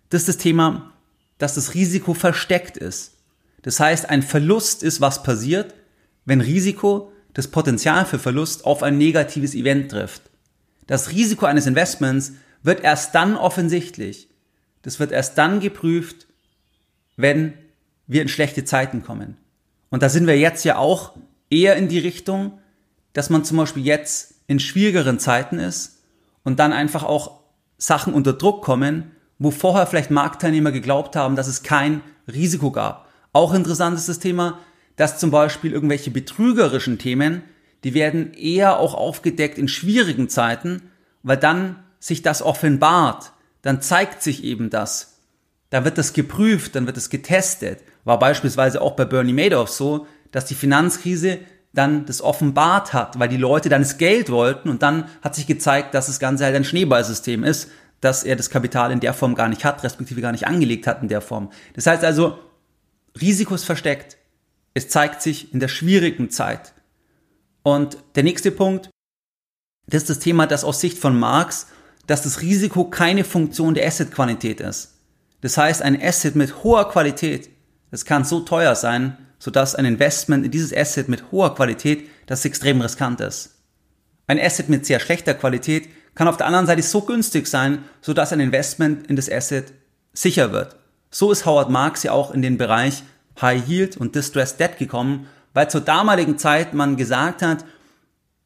das 0.09 0.21
ist 0.21 0.29
das 0.29 0.37
Thema, 0.37 0.93
dass 1.37 1.55
das 1.55 1.73
Risiko 1.73 2.13
versteckt 2.13 2.77
ist. 2.77 3.13
Das 3.61 3.79
heißt, 3.79 4.09
ein 4.09 4.23
Verlust 4.23 4.83
ist, 4.83 5.01
was 5.01 5.23
passiert, 5.23 5.73
wenn 6.25 6.41
Risiko 6.41 7.11
das 7.33 7.47
Potenzial 7.47 8.05
für 8.05 8.19
Verlust 8.19 8.65
auf 8.65 8.83
ein 8.83 8.97
negatives 8.97 9.53
Event 9.53 9.91
trifft. 9.91 10.23
Das 10.87 11.11
Risiko 11.11 11.45
eines 11.45 11.67
Investments 11.67 12.33
wird 12.63 12.83
erst 12.83 13.13
dann 13.15 13.35
offensichtlich, 13.35 14.29
das 14.81 14.99
wird 14.99 15.11
erst 15.11 15.37
dann 15.37 15.59
geprüft, 15.59 16.27
wenn 17.19 17.53
wir 18.07 18.21
in 18.21 18.29
schlechte 18.29 18.63
Zeiten 18.63 19.03
kommen. 19.03 19.35
Und 19.89 20.03
da 20.03 20.07
sind 20.07 20.25
wir 20.25 20.39
jetzt 20.39 20.63
ja 20.63 20.77
auch 20.77 21.17
eher 21.49 21.75
in 21.75 21.89
die 21.89 21.99
Richtung, 21.99 22.59
dass 23.11 23.29
man 23.29 23.43
zum 23.43 23.57
Beispiel 23.57 23.85
jetzt 23.85 24.35
in 24.47 24.59
schwierigeren 24.59 25.19
Zeiten 25.19 25.59
ist 25.59 26.01
und 26.43 26.59
dann 26.59 26.71
einfach 26.71 27.03
auch 27.03 27.41
Sachen 27.77 28.13
unter 28.13 28.31
Druck 28.31 28.63
kommen, 28.63 29.11
wo 29.37 29.51
vorher 29.51 29.85
vielleicht 29.85 30.11
Marktteilnehmer 30.11 30.71
geglaubt 30.71 31.17
haben, 31.17 31.35
dass 31.35 31.47
es 31.47 31.61
kein 31.61 32.01
Risiko 32.25 32.71
gab. 32.71 33.09
Auch 33.33 33.53
interessant 33.53 33.97
ist 33.97 34.07
das 34.07 34.19
Thema, 34.19 34.57
dass 34.95 35.19
zum 35.19 35.29
Beispiel 35.29 35.73
irgendwelche 35.73 36.11
betrügerischen 36.11 36.99
Themen, 36.99 37.43
die 37.83 37.93
werden 37.93 38.33
eher 38.33 38.79
auch 38.79 38.93
aufgedeckt 38.93 39.57
in 39.57 39.67
schwierigen 39.67 40.29
Zeiten, 40.29 40.83
weil 41.23 41.37
dann 41.37 41.83
sich 41.99 42.21
das 42.21 42.41
offenbart, 42.41 43.33
dann 43.61 43.81
zeigt 43.81 44.23
sich 44.23 44.45
eben 44.45 44.69
das. 44.69 45.18
Da 45.69 45.85
wird 45.85 45.97
das 45.97 46.13
geprüft, 46.13 46.75
dann 46.75 46.87
wird 46.87 46.97
es 46.97 47.09
getestet. 47.09 47.83
War 48.03 48.17
beispielsweise 48.19 48.81
auch 48.81 48.95
bei 48.95 49.05
Bernie 49.05 49.33
Madoff 49.33 49.69
so, 49.69 50.07
dass 50.31 50.45
die 50.45 50.55
Finanzkrise 50.55 51.39
dann 51.73 52.05
das 52.05 52.21
offenbart 52.21 52.93
hat, 52.93 53.19
weil 53.19 53.29
die 53.29 53.37
Leute 53.37 53.69
dann 53.69 53.83
das 53.83 53.97
Geld 53.97 54.31
wollten 54.31 54.69
und 54.69 54.81
dann 54.81 55.05
hat 55.21 55.35
sich 55.35 55.45
gezeigt, 55.45 55.93
dass 55.93 56.07
das 56.07 56.19
Ganze 56.19 56.45
halt 56.45 56.55
ein 56.55 56.63
Schneeballsystem 56.63 57.43
ist, 57.43 57.69
dass 58.01 58.23
er 58.23 58.35
das 58.35 58.49
Kapital 58.49 58.91
in 58.91 58.99
der 58.99 59.13
Form 59.13 59.35
gar 59.35 59.49
nicht 59.49 59.65
hat, 59.65 59.83
respektive 59.83 60.21
gar 60.21 60.31
nicht 60.31 60.47
angelegt 60.47 60.87
hat 60.87 61.01
in 61.01 61.09
der 61.09 61.21
Form. 61.21 61.51
Das 61.73 61.85
heißt 61.85 62.03
also, 62.03 62.39
Risiko 63.19 63.53
ist 63.53 63.65
versteckt. 63.65 64.17
Es 64.73 64.89
zeigt 64.89 65.21
sich 65.21 65.53
in 65.53 65.59
der 65.59 65.67
schwierigen 65.67 66.29
Zeit. 66.29 66.73
Und 67.61 67.97
der 68.15 68.23
nächste 68.23 68.51
Punkt, 68.51 68.89
das 69.87 70.03
ist 70.03 70.09
das 70.09 70.19
Thema, 70.19 70.47
das 70.47 70.63
aus 70.63 70.79
Sicht 70.79 70.97
von 70.97 71.19
Marx, 71.19 71.67
dass 72.07 72.23
das 72.23 72.41
Risiko 72.41 72.85
keine 72.85 73.23
Funktion 73.23 73.73
der 73.73 73.85
Assetqualität 73.85 74.61
ist. 74.61 74.98
Das 75.41 75.57
heißt, 75.57 75.81
ein 75.81 76.01
Asset 76.01 76.35
mit 76.35 76.63
hoher 76.63 76.89
Qualität, 76.89 77.49
das 77.91 78.05
kann 78.05 78.25
so 78.25 78.41
teuer 78.41 78.75
sein, 78.75 79.17
sodass 79.39 79.75
ein 79.75 79.85
Investment 79.85 80.45
in 80.45 80.51
dieses 80.51 80.75
Asset 80.75 81.07
mit 81.07 81.31
hoher 81.31 81.55
Qualität, 81.55 82.09
das 82.25 82.45
extrem 82.45 82.81
riskant 82.81 83.21
ist. 83.21 83.55
Ein 84.27 84.39
Asset 84.39 84.69
mit 84.69 84.85
sehr 84.85 84.99
schlechter 84.99 85.33
Qualität 85.33 85.89
kann 86.13 86.27
auf 86.27 86.37
der 86.37 86.47
anderen 86.47 86.67
Seite 86.67 86.81
so 86.81 87.01
günstig 87.01 87.47
sein, 87.47 87.83
sodass 88.01 88.33
ein 88.33 88.41
Investment 88.41 89.07
in 89.07 89.15
das 89.15 89.31
Asset 89.31 89.73
sicher 90.13 90.51
wird. 90.51 90.75
So 91.09 91.31
ist 91.31 91.45
Howard 91.45 91.69
Marks 91.69 92.03
ja 92.03 92.11
auch 92.11 92.31
in 92.31 92.41
den 92.41 92.57
Bereich 92.57 93.03
High 93.41 93.67
Yield 93.67 93.97
und 93.97 94.15
Distressed 94.15 94.59
Debt 94.59 94.77
gekommen, 94.77 95.27
weil 95.53 95.69
zur 95.69 95.81
damaligen 95.81 96.37
Zeit 96.37 96.73
man 96.73 96.97
gesagt 96.97 97.41
hat, 97.41 97.65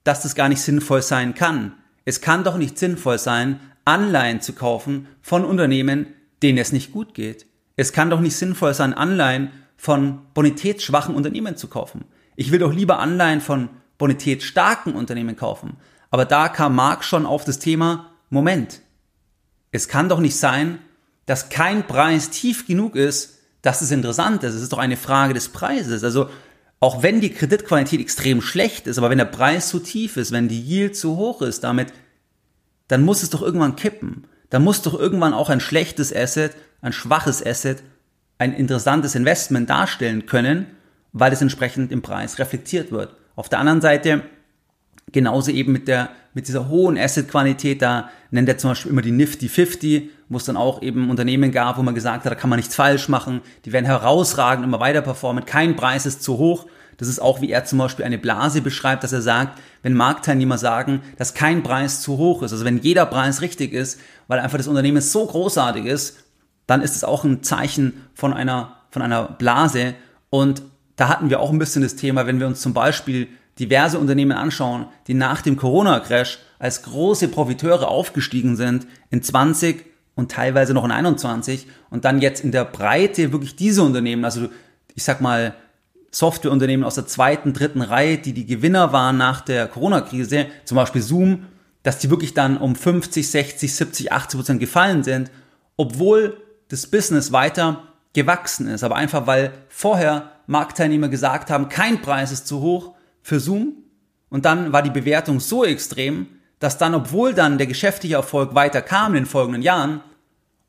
dass 0.04 0.22
das 0.22 0.36
gar 0.36 0.50
nicht 0.50 0.62
sinnvoll 0.62 1.02
sein 1.02 1.34
kann. 1.34 1.74
Es 2.06 2.22
kann 2.22 2.44
doch 2.44 2.58
nicht 2.58 2.78
sinnvoll 2.78 3.18
sein, 3.18 3.60
Anleihen 3.86 4.42
zu 4.42 4.54
kaufen 4.54 5.08
von 5.22 5.44
Unternehmen, 5.44 6.08
denen 6.44 6.58
es 6.58 6.72
nicht 6.72 6.92
gut 6.92 7.14
geht. 7.14 7.48
Es 7.76 7.94
kann 7.94 8.10
doch 8.10 8.20
nicht 8.20 8.36
sinnvoll 8.36 8.74
sein, 8.74 8.94
Anleihen 8.94 9.52
von 9.78 10.22
bonitätsschwachen 10.34 11.16
Unternehmen 11.16 11.58
zu 11.58 11.68
kaufen. 11.68 12.06
Ich 12.36 12.52
will 12.52 12.60
doch 12.60 12.74
lieber 12.74 13.00
Anleihen 13.00 13.42
von 13.42 13.70
bonitätsstarken 13.98 14.94
Unternehmen 14.94 15.36
kaufen. 15.36 15.78
Aber 16.12 16.26
da 16.26 16.50
kam 16.50 16.76
Marx 16.76 17.08
schon 17.08 17.26
auf 17.26 17.44
das 17.46 17.60
Thema, 17.60 18.12
Moment, 18.30 18.82
es 19.72 19.88
kann 19.88 20.10
doch 20.10 20.20
nicht 20.20 20.38
sein, 20.38 20.80
dass 21.26 21.50
kein 21.50 21.88
Preis 21.88 22.30
tief 22.30 22.68
genug 22.68 22.96
ist, 22.96 23.40
dass 23.62 23.82
es 23.82 23.92
interessant 23.92 24.44
ist. 24.44 24.54
Es 24.54 24.62
ist 24.62 24.74
doch 24.74 24.78
eine 24.78 24.98
Frage 24.98 25.34
des 25.34 25.50
Preises. 25.50 26.04
Also 26.04 26.30
auch 26.80 27.02
wenn 27.02 27.22
die 27.22 27.32
Kreditqualität 27.32 28.02
extrem 28.02 28.42
schlecht 28.42 28.88
ist, 28.88 28.98
aber 28.98 29.10
wenn 29.10 29.18
der 29.18 29.26
Preis 29.26 29.70
zu 29.70 29.80
tief 29.80 30.18
ist, 30.18 30.32
wenn 30.32 30.50
die 30.50 30.62
Yield 30.62 30.96
zu 30.98 31.16
hoch 31.16 31.42
ist, 31.42 31.64
damit, 31.64 31.94
dann 32.90 33.04
muss 33.04 33.24
es 33.24 33.30
doch 33.30 33.42
irgendwann 33.42 33.76
kippen. 33.76 34.28
Dann 34.54 34.64
muss 34.64 34.84
doch 34.84 34.94
irgendwann 34.94 35.34
auch 35.34 35.50
ein 35.50 35.60
schlechtes 35.60 36.16
Asset, 36.16 36.56
ein 36.84 36.94
schwaches 36.94 37.44
Asset, 37.44 37.82
ein 38.38 38.54
interessantes 38.54 39.16
Investment 39.16 39.68
darstellen 39.68 40.28
können, 40.28 40.68
weil 41.12 41.34
es 41.34 41.42
entsprechend 41.42 41.92
im 41.92 42.04
Preis 42.04 42.38
reflektiert 42.38 42.92
wird. 42.92 43.16
Auf 43.36 43.50
der 43.50 43.58
anderen 43.58 43.82
Seite 43.82 44.22
genauso 45.12 45.50
eben 45.50 45.72
mit 45.72 45.88
der 45.88 46.10
mit 46.36 46.48
dieser 46.48 46.70
hohen 46.70 47.00
Assetqualität, 47.00 47.82
da 47.82 48.12
nennt 48.30 48.48
er 48.48 48.60
zum 48.60 48.72
Beispiel 48.72 48.92
immer 48.92 49.02
die 49.02 49.12
Nifty 49.12 49.50
50, 49.50 50.12
wo 50.30 50.38
es 50.38 50.46
dann 50.46 50.58
auch 50.58 50.84
eben 50.84 51.10
Unternehmen 51.10 51.52
gab, 51.52 51.80
wo 51.80 51.84
man 51.84 51.96
gesagt 51.96 52.24
hat, 52.24 52.32
da 52.32 52.36
kann 52.36 52.52
man 52.52 52.58
nichts 52.58 52.76
falsch 52.76 53.10
machen, 53.10 53.42
die 53.66 53.72
werden 53.72 53.86
herausragend 53.86 54.64
immer 54.64 54.80
weiter 54.80 55.02
performen, 55.02 55.46
kein 55.46 55.76
Preis 55.76 56.06
ist 56.06 56.22
zu 56.22 56.38
hoch. 56.38 56.68
Das 56.98 57.08
ist 57.08 57.20
auch, 57.20 57.42
wie 57.42 57.52
er 57.52 57.66
zum 57.66 57.80
Beispiel 57.80 58.06
eine 58.06 58.18
Blase 58.18 58.62
beschreibt, 58.62 59.04
dass 59.04 59.14
er 59.14 59.22
sagt, 59.22 59.60
wenn 59.82 59.94
Marktteilnehmer 59.94 60.58
sagen, 60.58 61.02
dass 61.18 61.34
kein 61.34 61.64
Preis 61.64 62.02
zu 62.02 62.18
hoch 62.18 62.44
ist, 62.44 62.52
also 62.52 62.66
wenn 62.66 62.80
jeder 62.80 63.06
Preis 63.06 63.42
richtig 63.42 63.74
ist, 63.74 64.00
weil 64.28 64.40
einfach 64.40 64.58
das 64.58 64.68
Unternehmen 64.68 65.02
so 65.02 65.26
großartig 65.26 65.86
ist, 65.86 66.18
dann 66.68 66.82
ist 66.82 66.96
es 66.96 67.04
auch 67.04 67.24
ein 67.24 67.44
Zeichen 67.44 67.94
von 68.14 68.34
einer, 68.34 68.78
von 68.90 69.02
einer 69.02 69.24
Blase. 69.24 69.96
Und 70.30 70.64
da 70.96 71.10
hatten 71.10 71.30
wir 71.30 71.40
auch 71.40 71.52
ein 71.52 71.60
bisschen 71.60 71.82
das 71.82 71.96
Thema, 71.96 72.26
wenn 72.26 72.40
wir 72.40 72.48
uns 72.48 72.62
zum 72.62 72.74
Beispiel 72.74 73.28
diverse 73.60 74.00
Unternehmen 74.00 74.32
anschauen, 74.32 74.88
die 75.08 75.14
nach 75.14 75.42
dem 75.42 75.58
Corona-Crash 75.58 76.40
als 76.60 76.84
große 76.84 77.28
Profiteure 77.28 77.88
aufgestiegen 77.88 78.56
sind 78.56 78.88
in 79.10 79.22
20 79.22 79.86
und 80.16 80.32
teilweise 80.32 80.74
noch 80.74 80.86
in 80.86 80.92
21 80.92 81.68
und 81.90 82.06
dann 82.06 82.22
jetzt 82.22 82.44
in 82.44 82.52
der 82.52 82.66
Breite 82.66 83.32
wirklich 83.32 83.56
diese 83.56 83.84
Unternehmen, 83.84 84.26
also 84.26 84.50
ich 84.96 85.04
sag 85.04 85.22
mal 85.22 85.54
Softwareunternehmen 86.14 86.86
aus 86.86 86.96
der 86.96 87.08
zweiten, 87.08 87.54
dritten 87.54 87.82
Reihe, 87.82 88.20
die 88.20 88.34
die 88.34 88.46
Gewinner 88.46 88.94
waren 88.94 89.18
nach 89.18 89.42
der 89.42 89.68
Corona-Krise, 89.68 90.46
zum 90.64 90.76
Beispiel 90.76 91.02
Zoom, 91.02 91.48
dass 91.82 91.98
die 91.98 92.12
wirklich 92.12 92.36
dann 92.36 92.58
um 92.58 92.76
50, 92.76 93.30
60, 93.30 93.76
70, 93.76 94.12
80 94.12 94.38
Prozent 94.38 94.60
gefallen 94.60 95.04
sind, 95.04 95.32
obwohl 95.76 96.38
das 96.70 96.86
Business 96.86 97.32
weiter 97.32 97.84
gewachsen 98.14 98.68
ist. 98.68 98.84
Aber 98.84 98.96
einfach 98.96 99.26
weil 99.26 99.54
vorher 99.70 100.32
Marktteilnehmer 100.46 101.10
gesagt 101.10 101.50
haben, 101.50 101.68
kein 101.68 102.02
Preis 102.02 102.32
ist 102.32 102.48
zu 102.48 102.62
hoch 102.62 102.94
für 103.24 103.40
Zoom. 103.40 103.74
Und 104.30 104.46
dann 104.46 104.72
war 104.72 104.84
die 104.84 104.92
Bewertung 104.92 105.40
so 105.40 105.66
extrem, 105.66 106.28
dass 106.60 106.78
dann, 106.78 106.94
obwohl 106.94 107.34
dann 107.34 107.58
der 107.58 107.68
geschäftliche 107.68 108.16
Erfolg 108.16 108.54
weiter 108.54 108.84
kam 108.84 109.16
in 109.16 109.24
den 109.24 109.26
folgenden 109.26 109.64
Jahren, 109.64 110.02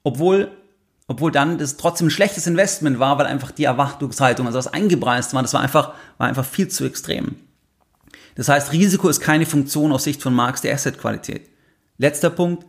obwohl, 0.03 0.51
obwohl 1.07 1.31
dann 1.31 1.59
das 1.59 1.77
trotzdem 1.77 2.07
ein 2.07 2.11
schlechtes 2.11 2.47
Investment 2.47 2.99
war, 2.99 3.19
weil 3.19 3.27
einfach 3.27 3.51
die 3.51 3.65
Erwartungshaltung, 3.65 4.47
also 4.47 4.59
das 4.59 4.69
eingepreist 4.69 5.35
war, 5.35 5.43
das 5.43 5.55
war 5.55 5.61
einfach, 5.61 5.93
war 6.19 6.29
einfach 6.29 6.45
viel 6.45 6.69
zu 6.69 6.85
extrem. 6.85 7.37
Das 8.37 8.49
heißt, 8.49 8.73
Risiko 8.73 9.09
ist 9.09 9.21
keine 9.21 9.47
Funktion 9.47 9.93
aus 9.93 10.05
Sicht 10.05 10.23
von 10.23 10.35
Marx 10.35 10.63
der 10.63 10.75
Assetqualität. 10.75 11.49
Letzter 11.99 12.31
Punkt. 12.31 12.67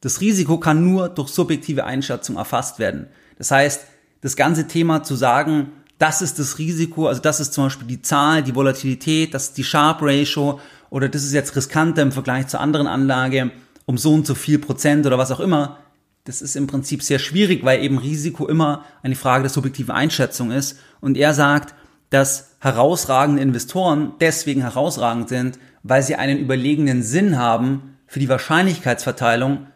Das 0.00 0.20
Risiko 0.20 0.58
kann 0.58 0.84
nur 0.84 1.08
durch 1.08 1.28
subjektive 1.28 1.84
Einschätzung 1.84 2.36
erfasst 2.36 2.78
werden. 2.78 3.06
Das 3.38 3.50
heißt, 3.50 3.86
das 4.20 4.36
ganze 4.36 4.66
Thema 4.66 5.02
zu 5.02 5.14
sagen, 5.14 5.72
das 5.98 6.22
ist 6.22 6.38
das 6.38 6.58
Risiko, 6.58 7.06
also 7.06 7.20
das 7.20 7.40
ist 7.40 7.54
zum 7.54 7.64
Beispiel 7.64 7.86
die 7.86 8.02
Zahl, 8.02 8.42
die 8.42 8.54
Volatilität, 8.54 9.32
das 9.32 9.44
ist 9.44 9.58
die 9.58 9.64
Sharp 9.64 9.98
Ratio 10.02 10.60
oder 10.90 11.08
das 11.08 11.22
ist 11.22 11.32
jetzt 11.32 11.54
riskanter 11.56 12.02
im 12.02 12.12
Vergleich 12.12 12.48
zur 12.48 12.60
anderen 12.60 12.86
Anlage 12.86 13.52
um 13.86 13.98
so 13.98 14.12
und 14.12 14.26
so 14.26 14.34
viel 14.34 14.58
Prozent 14.58 15.06
oder 15.06 15.18
was 15.18 15.30
auch 15.30 15.40
immer. 15.40 15.78
Das 16.24 16.40
ist 16.40 16.56
im 16.56 16.66
Prinzip 16.66 17.02
sehr 17.02 17.18
schwierig, 17.18 17.64
weil 17.64 17.82
eben 17.82 17.98
Risiko 17.98 18.48
immer 18.48 18.86
eine 19.02 19.14
Frage 19.14 19.42
der 19.42 19.50
subjektiven 19.50 19.94
Einschätzung 19.94 20.50
ist. 20.50 20.78
Und 21.02 21.18
er 21.18 21.34
sagt, 21.34 21.74
dass 22.08 22.56
herausragende 22.60 23.42
Investoren 23.42 24.14
deswegen 24.20 24.62
herausragend 24.62 25.28
sind, 25.28 25.58
weil 25.82 26.02
sie 26.02 26.14
einen 26.14 26.38
überlegenen 26.38 27.02
Sinn 27.02 27.38
haben 27.38 27.96
für 28.06 28.20
die 28.20 28.28
Wahrscheinlichkeitsverteilung, 28.30 29.66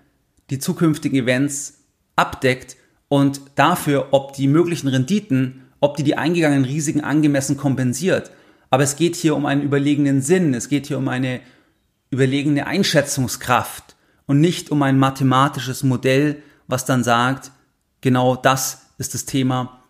die 0.48 0.58
zukünftigen 0.58 1.18
Events 1.18 1.84
abdeckt 2.16 2.76
und 3.08 3.42
dafür, 3.56 4.08
ob 4.12 4.32
die 4.32 4.48
möglichen 4.48 4.88
Renditen, 4.88 5.64
ob 5.80 5.96
die 5.96 6.02
die 6.02 6.16
eingegangenen 6.16 6.64
Risiken 6.64 7.02
angemessen 7.02 7.58
kompensiert. 7.58 8.30
Aber 8.70 8.84
es 8.84 8.96
geht 8.96 9.16
hier 9.16 9.36
um 9.36 9.44
einen 9.44 9.62
überlegenen 9.62 10.22
Sinn, 10.22 10.54
es 10.54 10.70
geht 10.70 10.86
hier 10.86 10.96
um 10.96 11.08
eine 11.08 11.40
überlegene 12.10 12.66
Einschätzungskraft 12.66 13.96
und 14.28 14.40
nicht 14.40 14.70
um 14.70 14.82
ein 14.84 14.98
mathematisches 14.98 15.82
Modell, 15.82 16.40
was 16.68 16.84
dann 16.84 17.02
sagt, 17.02 17.50
genau 18.00 18.36
das 18.36 18.82
ist 18.98 19.14
das 19.14 19.24
Thema, 19.24 19.80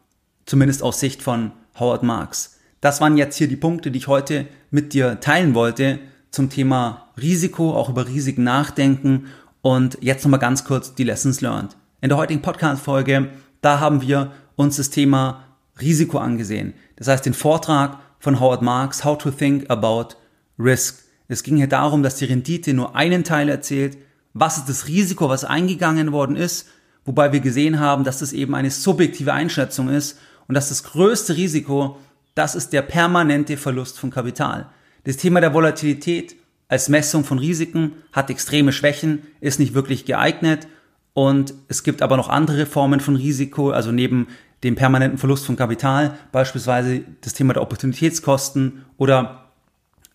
zumindest 0.46 0.82
aus 0.82 1.00
Sicht 1.00 1.22
von 1.22 1.52
Howard 1.78 2.02
Marks. 2.02 2.58
Das 2.80 3.02
waren 3.02 3.18
jetzt 3.18 3.36
hier 3.36 3.48
die 3.48 3.56
Punkte, 3.56 3.90
die 3.90 3.98
ich 3.98 4.06
heute 4.06 4.46
mit 4.70 4.94
dir 4.94 5.20
teilen 5.20 5.54
wollte 5.54 5.98
zum 6.30 6.48
Thema 6.48 7.08
Risiko, 7.20 7.74
auch 7.74 7.88
über 7.88 8.06
Risiken 8.06 8.44
nachdenken 8.44 9.26
und 9.60 9.98
jetzt 10.00 10.24
nochmal 10.24 10.40
ganz 10.40 10.64
kurz 10.64 10.94
die 10.94 11.04
Lessons 11.04 11.40
learned. 11.40 11.76
In 12.00 12.08
der 12.08 12.18
heutigen 12.18 12.42
Podcast-Folge, 12.42 13.30
da 13.60 13.80
haben 13.80 14.02
wir 14.02 14.30
uns 14.54 14.76
das 14.76 14.90
Thema 14.90 15.44
Risiko 15.80 16.18
angesehen. 16.18 16.74
Das 16.96 17.08
heißt, 17.08 17.26
den 17.26 17.34
Vortrag 17.34 17.98
von 18.20 18.38
Howard 18.38 18.62
Marks, 18.62 19.04
How 19.04 19.18
to 19.18 19.30
Think 19.32 19.68
About 19.68 20.14
Risk. 20.58 21.04
Es 21.26 21.42
ging 21.42 21.56
hier 21.56 21.68
darum, 21.68 22.02
dass 22.02 22.16
die 22.16 22.24
Rendite 22.24 22.72
nur 22.72 22.94
einen 22.94 23.24
Teil 23.24 23.48
erzählt. 23.48 23.98
Was 24.40 24.56
ist 24.56 24.68
das 24.68 24.86
Risiko, 24.86 25.28
was 25.28 25.44
eingegangen 25.44 26.12
worden 26.12 26.36
ist? 26.36 26.68
Wobei 27.04 27.32
wir 27.32 27.40
gesehen 27.40 27.80
haben, 27.80 28.04
dass 28.04 28.20
das 28.20 28.32
eben 28.32 28.54
eine 28.54 28.70
subjektive 28.70 29.32
Einschätzung 29.32 29.88
ist 29.88 30.16
und 30.46 30.54
dass 30.54 30.68
das 30.68 30.84
größte 30.84 31.36
Risiko, 31.36 31.98
das 32.36 32.54
ist 32.54 32.72
der 32.72 32.82
permanente 32.82 33.56
Verlust 33.56 33.98
von 33.98 34.10
Kapital. 34.10 34.68
Das 35.02 35.16
Thema 35.16 35.40
der 35.40 35.54
Volatilität 35.54 36.36
als 36.68 36.88
Messung 36.88 37.24
von 37.24 37.40
Risiken 37.40 37.94
hat 38.12 38.30
extreme 38.30 38.70
Schwächen, 38.72 39.22
ist 39.40 39.58
nicht 39.58 39.74
wirklich 39.74 40.04
geeignet 40.04 40.68
und 41.14 41.52
es 41.66 41.82
gibt 41.82 42.00
aber 42.00 42.16
noch 42.16 42.28
andere 42.28 42.64
Formen 42.64 43.00
von 43.00 43.16
Risiko, 43.16 43.70
also 43.70 43.90
neben 43.90 44.28
dem 44.62 44.76
permanenten 44.76 45.18
Verlust 45.18 45.46
von 45.46 45.56
Kapital, 45.56 46.16
beispielsweise 46.30 47.00
das 47.22 47.32
Thema 47.32 47.54
der 47.54 47.62
Opportunitätskosten 47.62 48.84
oder 48.98 49.47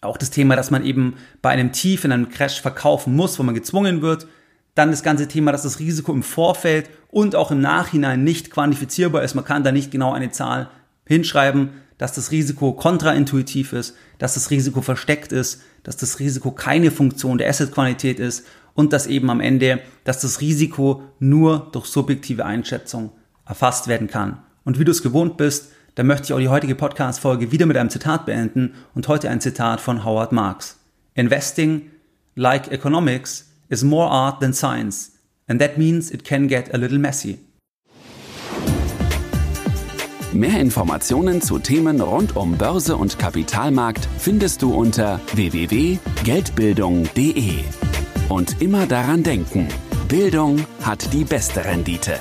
auch 0.06 0.18
das 0.18 0.30
Thema, 0.30 0.56
dass 0.56 0.72
man 0.72 0.86
eben 0.86 1.16
bei 1.42 1.50
einem 1.50 1.72
Tief 1.72 2.04
in 2.04 2.12
einem 2.12 2.30
Crash 2.30 2.62
verkaufen 2.62 3.16
muss, 3.16 3.38
wo 3.40 3.44
man 3.44 3.56
gezwungen 3.56 4.02
wird. 4.02 4.28
Dann 4.76 4.92
das 4.92 5.04
ganze 5.04 5.28
Thema, 5.28 5.52
dass 5.52 5.64
das 5.64 5.80
Risiko 5.80 6.14
im 6.14 6.24
Vorfeld 6.24 6.90
und 7.12 7.36
auch 7.36 7.52
im 7.52 7.62
Nachhinein 7.62 8.24
nicht 8.24 8.50
quantifizierbar 8.50 9.24
ist. 9.24 9.36
Man 9.36 9.46
kann 9.46 9.64
da 9.64 9.72
nicht 9.72 9.92
genau 9.92 10.14
eine 10.14 10.32
Zahl 10.32 10.70
hinschreiben, 11.06 11.70
dass 11.98 12.14
das 12.14 12.32
Risiko 12.32 12.74
kontraintuitiv 12.74 13.74
ist, 13.74 13.96
dass 14.18 14.34
das 14.34 14.50
Risiko 14.50 14.82
versteckt 14.82 15.32
ist, 15.32 15.62
dass 15.84 15.98
das 15.98 16.20
Risiko 16.20 16.52
keine 16.52 16.92
Funktion 16.92 17.38
der 17.38 17.50
Assetqualität 17.50 18.20
ist 18.20 18.46
und 18.74 18.94
dass 18.94 19.08
eben 19.08 19.30
am 19.30 19.42
Ende, 19.42 19.80
dass 20.04 20.20
das 20.22 20.42
Risiko 20.42 21.04
nur 21.20 21.70
durch 21.72 21.86
subjektive 21.86 22.46
Einschätzung 22.46 23.12
erfasst 23.46 23.88
werden 23.88 24.08
kann. 24.08 24.40
Und 24.66 24.80
wie 24.80 24.86
du 24.86 24.92
es 24.92 25.04
gewohnt 25.04 25.38
bist, 25.38 25.73
dann 25.96 26.08
möchte 26.08 26.26
ich 26.26 26.34
auch 26.34 26.40
die 26.40 26.50
heutige 26.50 26.76
Podcast-Folge 26.76 27.52
wieder 27.52 27.66
mit 27.66 27.78
einem 27.78 27.90
Zitat 27.90 28.26
beenden 28.26 28.74
und 28.96 29.08
heute 29.08 29.30
ein 29.30 29.42
Zitat 29.42 29.82
von 29.82 30.04
Howard 30.04 30.32
Marks. 30.32 30.78
Investing, 31.16 31.92
like 32.36 32.72
economics, 32.72 33.50
is 33.70 33.84
more 33.84 34.10
art 34.10 34.40
than 34.40 34.54
science, 34.54 35.12
and 35.48 35.62
that 35.62 35.78
means 35.78 36.12
it 36.12 36.24
can 36.24 36.48
get 36.48 36.74
a 36.74 36.78
little 36.78 37.00
messy. 37.00 37.40
Mehr 40.34 40.60
Informationen 40.60 41.42
zu 41.42 41.60
Themen 41.60 42.02
rund 42.02 42.36
um 42.36 42.58
Börse 42.58 42.98
und 42.98 43.20
Kapitalmarkt 43.20 44.10
findest 44.18 44.64
du 44.64 44.74
unter 44.74 45.20
www.geldbildung.de. 45.36 47.60
Und 48.30 48.60
immer 48.60 48.88
daran 48.88 49.22
denken, 49.22 49.68
Bildung 50.08 50.66
hat 50.82 51.14
die 51.14 51.24
beste 51.24 51.64
Rendite. 51.64 52.20